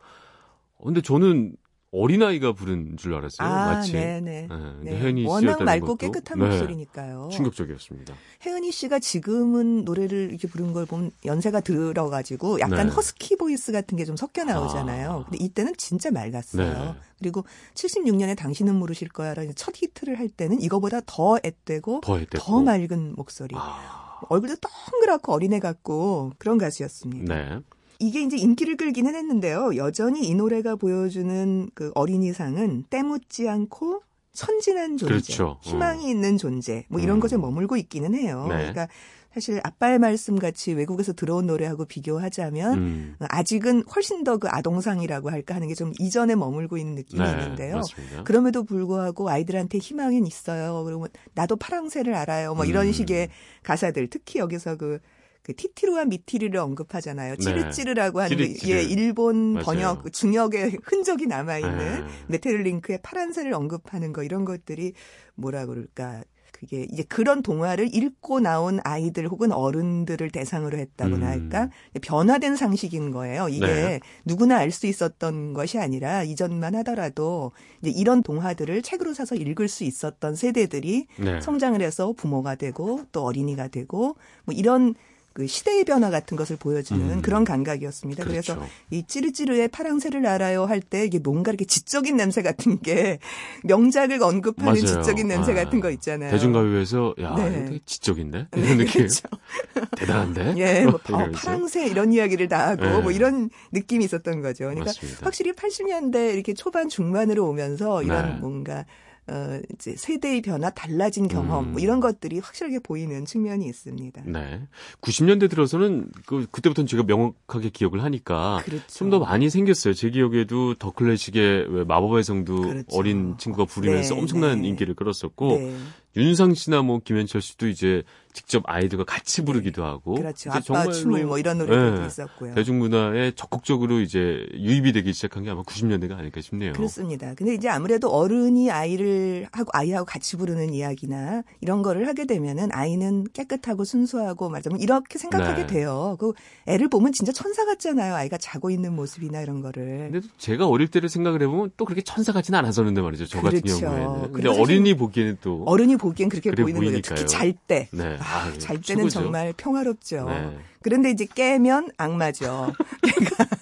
어, 0.76 0.84
근데 0.84 1.00
저는 1.00 1.56
어린아이가 2.00 2.52
부른 2.52 2.96
줄 2.96 3.14
알았어요. 3.14 3.46
아, 3.48 3.66
마치. 3.74 3.92
네네. 3.92 4.48
네. 4.48 4.48
네. 4.82 4.98
혜은이 4.98 5.26
워낙 5.26 5.62
맑고 5.62 5.96
깨끗한 5.96 6.38
네. 6.38 6.46
목소리니까요. 6.46 7.28
충격적이었습니다. 7.32 8.14
혜은이 8.44 8.70
씨가 8.72 8.98
지금은 8.98 9.84
노래를 9.84 10.28
이렇게 10.30 10.48
부른 10.48 10.72
걸 10.72 10.86
보면 10.86 11.10
연세가 11.24 11.60
들어가지고 11.60 12.60
약간 12.60 12.86
네. 12.88 12.92
husky 12.92 13.36
voice 13.36 13.72
같은 13.72 13.96
게 13.98 14.06
좀 14.06 14.16
섞여 14.16 14.44
나오잖아요. 14.44 15.10
아. 15.10 15.24
근데 15.24 15.42
이때는 15.44 15.74
진짜 15.76 16.10
맑았어요. 16.12 16.84
네. 16.84 16.94
그리고 17.18 17.44
76년에 17.74 18.36
당신은 18.36 18.74
모르실 18.76 19.08
거야라는 19.08 19.54
첫 19.56 19.74
히트를 19.76 20.18
할 20.18 20.28
때는 20.28 20.60
이거보다 20.60 21.00
더 21.06 21.38
앳되고 21.42 22.02
더, 22.04 22.18
앳되고. 22.20 22.38
더 22.44 22.60
맑은 22.62 23.14
목소리. 23.16 23.54
아. 23.58 24.20
얼굴도 24.28 24.56
동그랗고 24.60 25.32
어린애 25.32 25.58
같고 25.58 26.32
그런 26.38 26.56
가수였습니다. 26.58 27.34
네. 27.34 27.58
이게 27.98 28.22
이제 28.22 28.36
인기를 28.36 28.76
끌긴 28.76 29.06
했는데요. 29.06 29.76
여전히 29.76 30.26
이 30.28 30.34
노래가 30.34 30.76
보여주는 30.76 31.70
그 31.74 31.92
어린이상은 31.94 32.84
때묻지 32.90 33.48
않고 33.48 34.02
선진한 34.32 34.98
존재, 34.98 35.14
그렇죠. 35.14 35.58
희망이 35.62 36.04
음. 36.04 36.10
있는 36.10 36.36
존재, 36.38 36.84
뭐 36.88 37.00
이런 37.00 37.16
음. 37.16 37.20
것에 37.20 37.36
머물고 37.38 37.76
있기는 37.78 38.14
해요. 38.14 38.46
네. 38.50 38.56
그러니까 38.56 38.88
사실 39.32 39.60
아빠의 39.64 39.98
말씀 39.98 40.38
같이 40.38 40.72
외국에서 40.72 41.12
들어온 41.12 41.46
노래하고 41.46 41.84
비교하자면 41.84 42.78
음. 42.78 43.16
아직은 43.20 43.84
훨씬 43.94 44.24
더 44.24 44.38
그 44.38 44.48
아동상이라고 44.50 45.30
할까 45.30 45.54
하는 45.54 45.68
게 45.68 45.74
좀 45.74 45.92
이전에 45.98 46.34
머물고 46.34 46.76
있는 46.78 46.94
느낌이 46.94 47.22
네, 47.22 47.30
있는데요. 47.32 47.76
맞습니다. 47.76 48.24
그럼에도 48.24 48.64
불구하고 48.64 49.28
아이들한테 49.28 49.78
희망은 49.78 50.26
있어요. 50.26 50.84
그리고 50.84 51.06
나도 51.34 51.56
파랑새를 51.56 52.14
알아요. 52.14 52.54
뭐 52.54 52.64
이런 52.64 52.86
음. 52.86 52.92
식의 52.92 53.28
가사들 53.62 54.08
특히 54.08 54.38
여기서 54.38 54.76
그 54.76 55.00
그 55.46 55.54
티티루와 55.54 56.06
미티리를 56.06 56.58
언급하잖아요. 56.58 57.36
네. 57.36 57.38
찌르찌르라고 57.38 58.20
하는 58.20 58.36
그, 58.36 58.42
찌르찌르. 58.42 58.78
예, 58.78 58.82
일본 58.82 59.52
맞아요. 59.52 59.64
번역 59.64 60.02
그 60.02 60.10
중역의 60.10 60.78
흔적이 60.82 61.28
남아 61.28 61.58
있는 61.58 61.78
네. 61.78 62.04
메테를링크의 62.26 62.98
파란새를 63.04 63.54
언급하는 63.54 64.12
거 64.12 64.24
이런 64.24 64.44
것들이 64.44 64.94
뭐라 65.36 65.66
그럴까 65.66 66.24
그게 66.50 66.86
이제 66.90 67.04
그런 67.04 67.42
동화를 67.42 67.94
읽고 67.94 68.40
나온 68.40 68.80
아이들 68.82 69.28
혹은 69.28 69.52
어른들을 69.52 70.30
대상으로 70.30 70.78
했다고나 70.78 71.26
음. 71.26 71.30
할까 71.30 71.70
변화된 72.00 72.56
상식인 72.56 73.12
거예요. 73.12 73.48
이게 73.48 73.66
네. 73.66 74.00
누구나 74.24 74.56
알 74.56 74.72
수 74.72 74.86
있었던 74.88 75.52
것이 75.52 75.78
아니라 75.78 76.24
이전만 76.24 76.74
하더라도 76.76 77.52
이제 77.82 77.90
이런 77.90 78.22
동화들을 78.24 78.82
책으로 78.82 79.14
사서 79.14 79.36
읽을 79.36 79.68
수 79.68 79.84
있었던 79.84 80.34
세대들이 80.34 81.06
네. 81.20 81.40
성장을 81.40 81.80
해서 81.82 82.12
부모가 82.16 82.56
되고 82.56 83.04
또 83.12 83.22
어린이가 83.22 83.68
되고 83.68 84.16
뭐 84.44 84.52
이런 84.52 84.94
그 85.36 85.46
시대의 85.46 85.84
변화 85.84 86.08
같은 86.08 86.34
것을 86.34 86.56
보여주는 86.56 87.10
음. 87.10 87.20
그런 87.20 87.44
감각이었습니다. 87.44 88.24
그렇죠. 88.24 88.54
그래서 88.54 88.72
이 88.90 89.02
찌르찌르의 89.06 89.68
파랑새를 89.68 90.26
알아요 90.26 90.64
할 90.64 90.80
때 90.80 91.04
이게 91.04 91.18
뭔가 91.18 91.50
이렇게 91.50 91.66
지적인 91.66 92.16
냄새 92.16 92.40
같은 92.42 92.80
게 92.80 93.18
명작을 93.64 94.22
언급하는 94.22 94.82
맞아요. 94.82 95.02
지적인 95.02 95.28
냄새 95.28 95.52
아. 95.52 95.56
같은 95.56 95.80
거 95.80 95.90
있잖아요. 95.90 96.30
대중가요에서 96.30 97.16
야 97.20 97.34
네. 97.34 97.64
되게 97.66 97.80
지적인데 97.84 98.46
네, 98.50 98.60
이런 98.60 98.78
네, 98.78 98.84
느낌. 98.84 99.02
그렇죠. 99.02 99.28
대단한데. 99.98 100.54
예, 100.58 100.84
뭐 100.86 100.94
어, 100.94 101.30
파랑새 101.34 101.86
이런 101.86 102.12
이야기를 102.14 102.48
다 102.48 102.68
하고 102.68 102.82
네. 102.86 103.00
뭐 103.00 103.10
이런 103.12 103.50
느낌이 103.72 104.06
있었던 104.06 104.40
거죠. 104.40 104.64
그러니까 104.64 104.86
맞습니다. 104.86 105.26
확실히 105.26 105.52
80년대 105.52 106.32
이렇게 106.32 106.54
초반 106.54 106.88
중반으로 106.88 107.46
오면서 107.46 108.02
이런 108.02 108.26
네. 108.36 108.40
뭔가 108.40 108.86
어, 109.28 109.60
이제 109.74 109.94
세대의 109.96 110.40
변화, 110.42 110.70
달라진 110.70 111.26
경험, 111.26 111.64
음. 111.64 111.72
뭐 111.72 111.80
이런 111.80 111.98
것들이 112.00 112.38
확실하게 112.38 112.78
보이는 112.78 113.24
측면이 113.24 113.66
있습니다. 113.66 114.22
네. 114.26 114.60
90년대 115.00 115.50
들어서는 115.50 116.08
그, 116.26 116.46
그때부터는 116.50 116.86
제가 116.86 117.02
명확하게 117.02 117.70
기억을 117.70 118.04
하니까 118.04 118.62
그렇죠. 118.64 118.86
좀더 118.86 119.18
많이 119.18 119.50
생겼어요. 119.50 119.94
제 119.94 120.10
기억에도 120.10 120.74
더 120.74 120.92
클래식의 120.92 121.84
마법의 121.86 122.22
성도 122.22 122.60
그렇죠. 122.60 122.96
어린 122.96 123.36
친구가 123.36 123.64
부르면서 123.64 124.14
네, 124.14 124.20
엄청난 124.20 124.62
네. 124.62 124.68
인기를 124.68 124.94
끌었었고, 124.94 125.58
네. 125.58 125.76
윤상 126.16 126.54
씨나 126.54 126.82
뭐 126.82 127.00
김현철 127.00 127.42
씨도 127.42 127.68
이제 127.68 128.02
직접 128.36 128.62
아이들과 128.66 129.04
같이 129.04 129.42
부르기도 129.46 129.82
하고 129.82 130.14
그렇죠. 130.14 130.50
아빠 130.52 130.90
춤을 130.90 131.24
뭐 131.24 131.38
이런 131.38 131.56
노래도 131.56 132.00
네, 132.00 132.06
있었고요. 132.06 132.54
대중문화에 132.54 133.32
적극적으로 133.34 134.00
이제 134.00 134.46
유입이 134.52 134.92
되기 134.92 135.14
시작한 135.14 135.42
게 135.42 135.48
아마 135.48 135.62
90년대가 135.62 136.18
아닐까 136.18 136.42
싶네요. 136.42 136.74
그렇습니다. 136.74 137.32
근데 137.34 137.54
이제 137.54 137.70
아무래도 137.70 138.10
어른이 138.10 138.70
아이를 138.70 139.46
하고 139.52 139.70
아이하고 139.72 140.04
같이 140.04 140.36
부르는 140.36 140.74
이야기나 140.74 141.44
이런 141.62 141.80
거를 141.80 142.06
하게 142.08 142.26
되면은 142.26 142.68
아이는 142.72 143.26
깨끗하고 143.32 143.84
순수하고 143.84 144.50
말하자면 144.50 144.80
이렇게 144.80 145.18
생각하게 145.18 145.62
네. 145.62 145.66
돼요. 145.66 146.18
그 146.20 146.34
애를 146.66 146.90
보면 146.90 147.12
진짜 147.12 147.32
천사 147.32 147.64
같잖아요. 147.64 148.14
아이가 148.14 148.36
자고 148.36 148.68
있는 148.68 148.94
모습이나 148.94 149.40
이런 149.40 149.62
거를. 149.62 150.10
근데 150.12 150.28
제가 150.36 150.68
어릴 150.68 150.88
때를 150.88 151.08
생각을 151.08 151.40
해보면 151.40 151.70
또 151.78 151.86
그렇게 151.86 152.02
천사 152.02 152.32
같지는 152.32 152.58
않았었는데 152.58 153.00
말이죠. 153.00 153.24
저 153.24 153.40
그렇죠. 153.40 153.62
같은 153.62 153.80
경우에는. 153.80 154.32
근데 154.32 154.48
어린이 154.50 154.94
보기에는 154.94 155.38
또 155.40 155.64
어른이 155.64 155.96
보기엔 155.96 156.28
그렇게 156.28 156.50
보이는 156.50 156.78
거예요. 156.82 157.00
특히 157.00 157.26
잘 157.26 157.54
때. 157.66 157.88
네. 157.92 158.18
아, 158.26 158.46
아, 158.46 158.52
잘 158.58 158.80
때는 158.80 158.82
최고죠. 158.82 159.20
정말 159.20 159.54
평화롭죠. 159.56 160.28
네. 160.28 160.58
그런데 160.82 161.10
이제 161.10 161.26
깨면 161.32 161.90
악마죠. 161.96 162.72
그러니까 163.00 163.46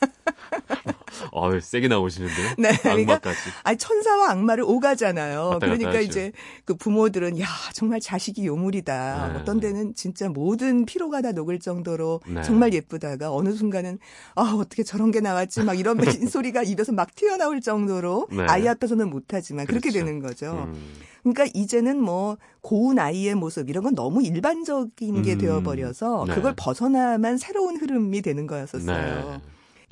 어, 1.32 1.58
세게 1.58 1.88
나오시는데요. 1.88 2.54
네. 2.58 2.76
그러니까 2.82 3.14
악마까지. 3.14 3.38
아니 3.62 3.78
천사와 3.78 4.30
악마를 4.30 4.64
오가잖아요. 4.64 5.58
그러니까 5.60 6.00
이제 6.00 6.32
그 6.64 6.74
부모들은 6.74 7.40
야 7.40 7.46
정말 7.72 8.00
자식이 8.00 8.46
요물이다. 8.46 9.32
네. 9.32 9.38
어떤 9.38 9.60
데는 9.60 9.94
진짜 9.94 10.28
모든 10.28 10.84
피로가 10.84 11.22
다 11.22 11.32
녹을 11.32 11.60
정도로 11.60 12.20
네. 12.26 12.42
정말 12.42 12.72
예쁘다가 12.72 13.32
어느 13.32 13.52
순간은 13.52 13.98
아 14.34 14.54
어떻게 14.56 14.82
저런 14.82 15.10
게 15.10 15.20
나왔지 15.20 15.62
막 15.62 15.78
이런 15.78 15.98
소리가 16.28 16.62
입에서 16.62 16.92
막 16.92 17.14
튀어나올 17.14 17.60
정도로 17.60 18.28
네. 18.30 18.44
아이 18.48 18.68
앞에서는 18.68 19.08
못하지만 19.08 19.66
그렇죠. 19.66 19.80
그렇게 19.80 19.98
되는 19.98 20.20
거죠. 20.20 20.68
음. 20.68 20.92
그러니까 21.24 21.46
이제는 21.54 22.00
뭐 22.00 22.36
고운 22.60 22.98
아이의 22.98 23.34
모습 23.34 23.70
이런 23.70 23.82
건 23.82 23.94
너무 23.94 24.22
일반적인 24.22 25.22
게 25.22 25.32
음. 25.32 25.38
되어버려서 25.38 26.26
네. 26.28 26.34
그걸 26.34 26.54
벗어나만 26.54 27.38
새로운 27.38 27.76
흐름이 27.76 28.20
되는 28.22 28.46
거였었어요. 28.46 29.30
네. 29.30 29.40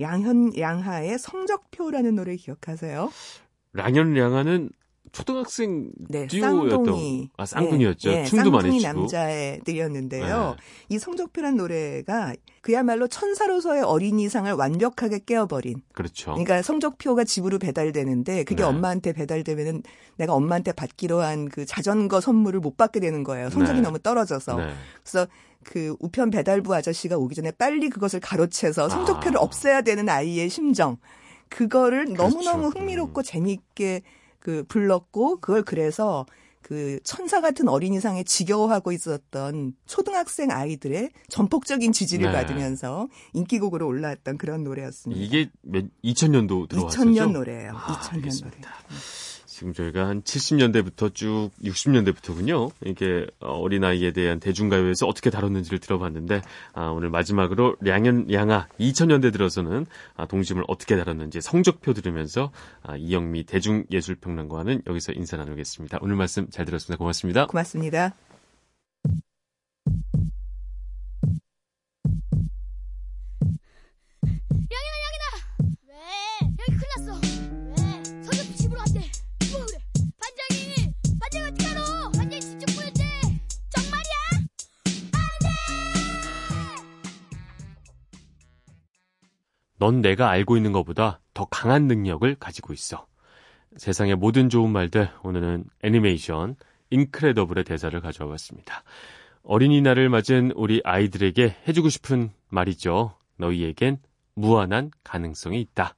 양현 0.01 0.59
양하의 0.59 1.19
성적표라는 1.19 2.17
노래 2.17 2.37
기억하세요? 2.37 3.11
양현 3.79 4.17
양하는 4.17 4.71
초등학생 5.13 5.91
네, 6.09 6.27
듀오였던 6.27 6.71
쌍둥이. 6.85 7.31
아 7.37 7.45
쌍둥이였죠. 7.47 8.11
네, 8.11 8.17
네, 8.17 8.25
춤도 8.25 8.51
많이 8.51 8.81
추고. 8.81 8.93
남자애들이었는데요. 9.01 10.57
네. 10.59 10.95
이 10.95 10.99
성적표란 10.99 11.57
노래가 11.57 12.35
그야말로 12.63 13.07
천사로서의 13.09 13.83
어린이상을 13.83 14.51
완벽하게 14.53 15.21
깨어버린. 15.27 15.83
그렇죠. 15.93 16.31
그러니까 16.33 16.63
성적표가 16.63 17.25
집으로 17.25 17.59
배달되는데 17.59 18.45
그게 18.45 18.63
네. 18.63 18.69
엄마한테 18.69 19.13
배달되면은 19.13 19.83
내가 20.17 20.35
엄마한테 20.35 20.73
받기로 20.73 21.21
한 21.21 21.43
그 21.53 21.67
자전거 21.67 22.21
선물을 22.21 22.61
못 22.61 22.77
받게 22.77 22.99
되는 23.01 23.25
거예요. 23.25 23.51
성적이 23.51 23.81
네. 23.81 23.83
너무 23.83 23.99
떨어져서. 23.99 24.57
네. 24.57 24.73
그래서 25.03 25.27
그 25.65 25.95
우편 26.01 26.31
배달부 26.31 26.75
아저씨가 26.75 27.19
오기 27.19 27.35
전에 27.35 27.51
빨리 27.51 27.91
그것을 27.91 28.21
가로채서 28.21 28.89
성적표를 28.89 29.39
아. 29.39 29.43
없애야 29.43 29.83
되는 29.83 30.09
아이의 30.09 30.49
심정. 30.49 30.97
그거를 31.51 32.07
그렇죠. 32.07 32.23
너무너무 32.23 32.69
흥미롭고 32.69 33.21
음. 33.21 33.23
재미있게 33.23 34.03
그 34.43 34.65
불렀고 34.67 35.39
그걸 35.41 35.63
그래서 35.63 36.27
그 36.63 36.99
천사 37.05 37.41
같은 37.41 37.69
어린이상에 37.69 38.25
지겨워하고 38.25 38.93
있었던 38.93 39.75
초등학생 39.87 40.51
아이들의 40.51 41.11
전폭적인 41.29 41.93
지지를 41.93 42.27
네. 42.27 42.33
받으면서 42.33 43.09
인기곡으로 43.35 43.87
올라왔던 43.87 44.39
그런 44.39 44.65
노래였습니다. 44.65 45.23
이게 45.23 45.51
몇 45.63 45.85
2000년도 46.05 46.69
들어왔었죠? 46.69 47.03
2000년 47.03 47.33
노래예요. 47.33 47.73
아, 47.75 48.01
2000년 48.01 48.15
알겠습니다. 48.15 48.71
노래. 48.89 49.01
지금 49.63 49.73
저희가 49.73 50.09
한 50.09 50.23
70년대부터 50.23 51.15
쭉 51.15 51.51
60년대부터군요. 51.63 52.73
이게 52.85 53.27
어린아이에 53.39 54.13
대한 54.13 54.41
대중가요에서 54.41 55.07
어떻게 55.07 55.31
다뤘는지를 55.31 55.79
들어봤는데 55.79 56.43
아, 56.73 56.87
오늘 56.89 57.11
마지막으로 57.11 57.77
량현 57.81 58.33
양아 58.33 58.67
2000년대 58.81 59.33
들어서는 59.33 59.87
아, 60.17 60.27
동심을 60.27 60.65
어떻게 60.67 60.97
다뤘는지 60.97 61.41
성적표 61.41 61.93
들으면서 61.95 62.51
아, 62.83 62.97
이영미 62.97 63.45
대중예술평론가와는 63.45 64.83
여기서 64.89 65.13
인사 65.13 65.37
나누겠습니다. 65.37 65.99
오늘 66.03 66.17
말씀 66.17 66.51
잘 66.51 66.65
들었습니다. 66.65 66.99
고맙습니다. 66.99 67.47
고맙습니다. 67.47 68.15
넌 89.83 90.01
내가 90.01 90.31
알고 90.31 90.57
있는 90.57 90.71
것보다 90.71 91.19
더 91.35 91.45
강한 91.47 91.89
능력을 91.89 92.37
가지고 92.37 92.73
있어. 92.73 93.05
세상의 93.77 94.15
모든 94.15 94.49
좋은 94.49 94.71
말들, 94.71 95.11
오늘은 95.25 95.65
애니메이션, 95.83 96.55
인크레더블의 96.91 97.65
대사를 97.65 98.01
가져와 98.01 98.31
봤습니다. 98.31 98.85
어린이날을 99.43 100.09
맞은 100.09 100.53
우리 100.55 100.81
아이들에게 100.85 101.57
해주고 101.67 101.89
싶은 101.89 102.31
말이죠. 102.49 103.17
너희에겐 103.39 103.99
무한한 104.35 104.93
가능성이 105.03 105.61
있다. 105.63 105.97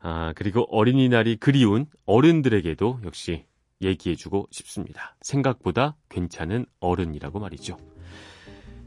아, 0.00 0.34
그리고 0.36 0.66
어린이날이 0.68 1.36
그리운 1.36 1.86
어른들에게도 2.04 3.00
역시 3.06 3.46
얘기해주고 3.80 4.48
싶습니다. 4.50 5.16
생각보다 5.22 5.96
괜찮은 6.10 6.66
어른이라고 6.78 7.40
말이죠. 7.40 7.78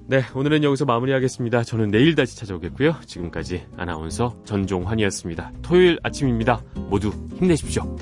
네, 0.08 0.22
오늘은 0.36 0.63
여기서 0.63 0.86
마무리하겠습니다. 0.86 1.63
저는 1.63 1.89
내일 1.89 2.13
다시 2.13 2.38
찾아오겠고요. 2.38 2.98
지금까지 3.08 3.65
아나운서 3.76 4.38
전종환이었습니다. 4.46 5.52
토요일 5.63 5.98
아침입니다. 6.04 6.62
모두 6.89 7.12
힘내십시오. 7.39 7.96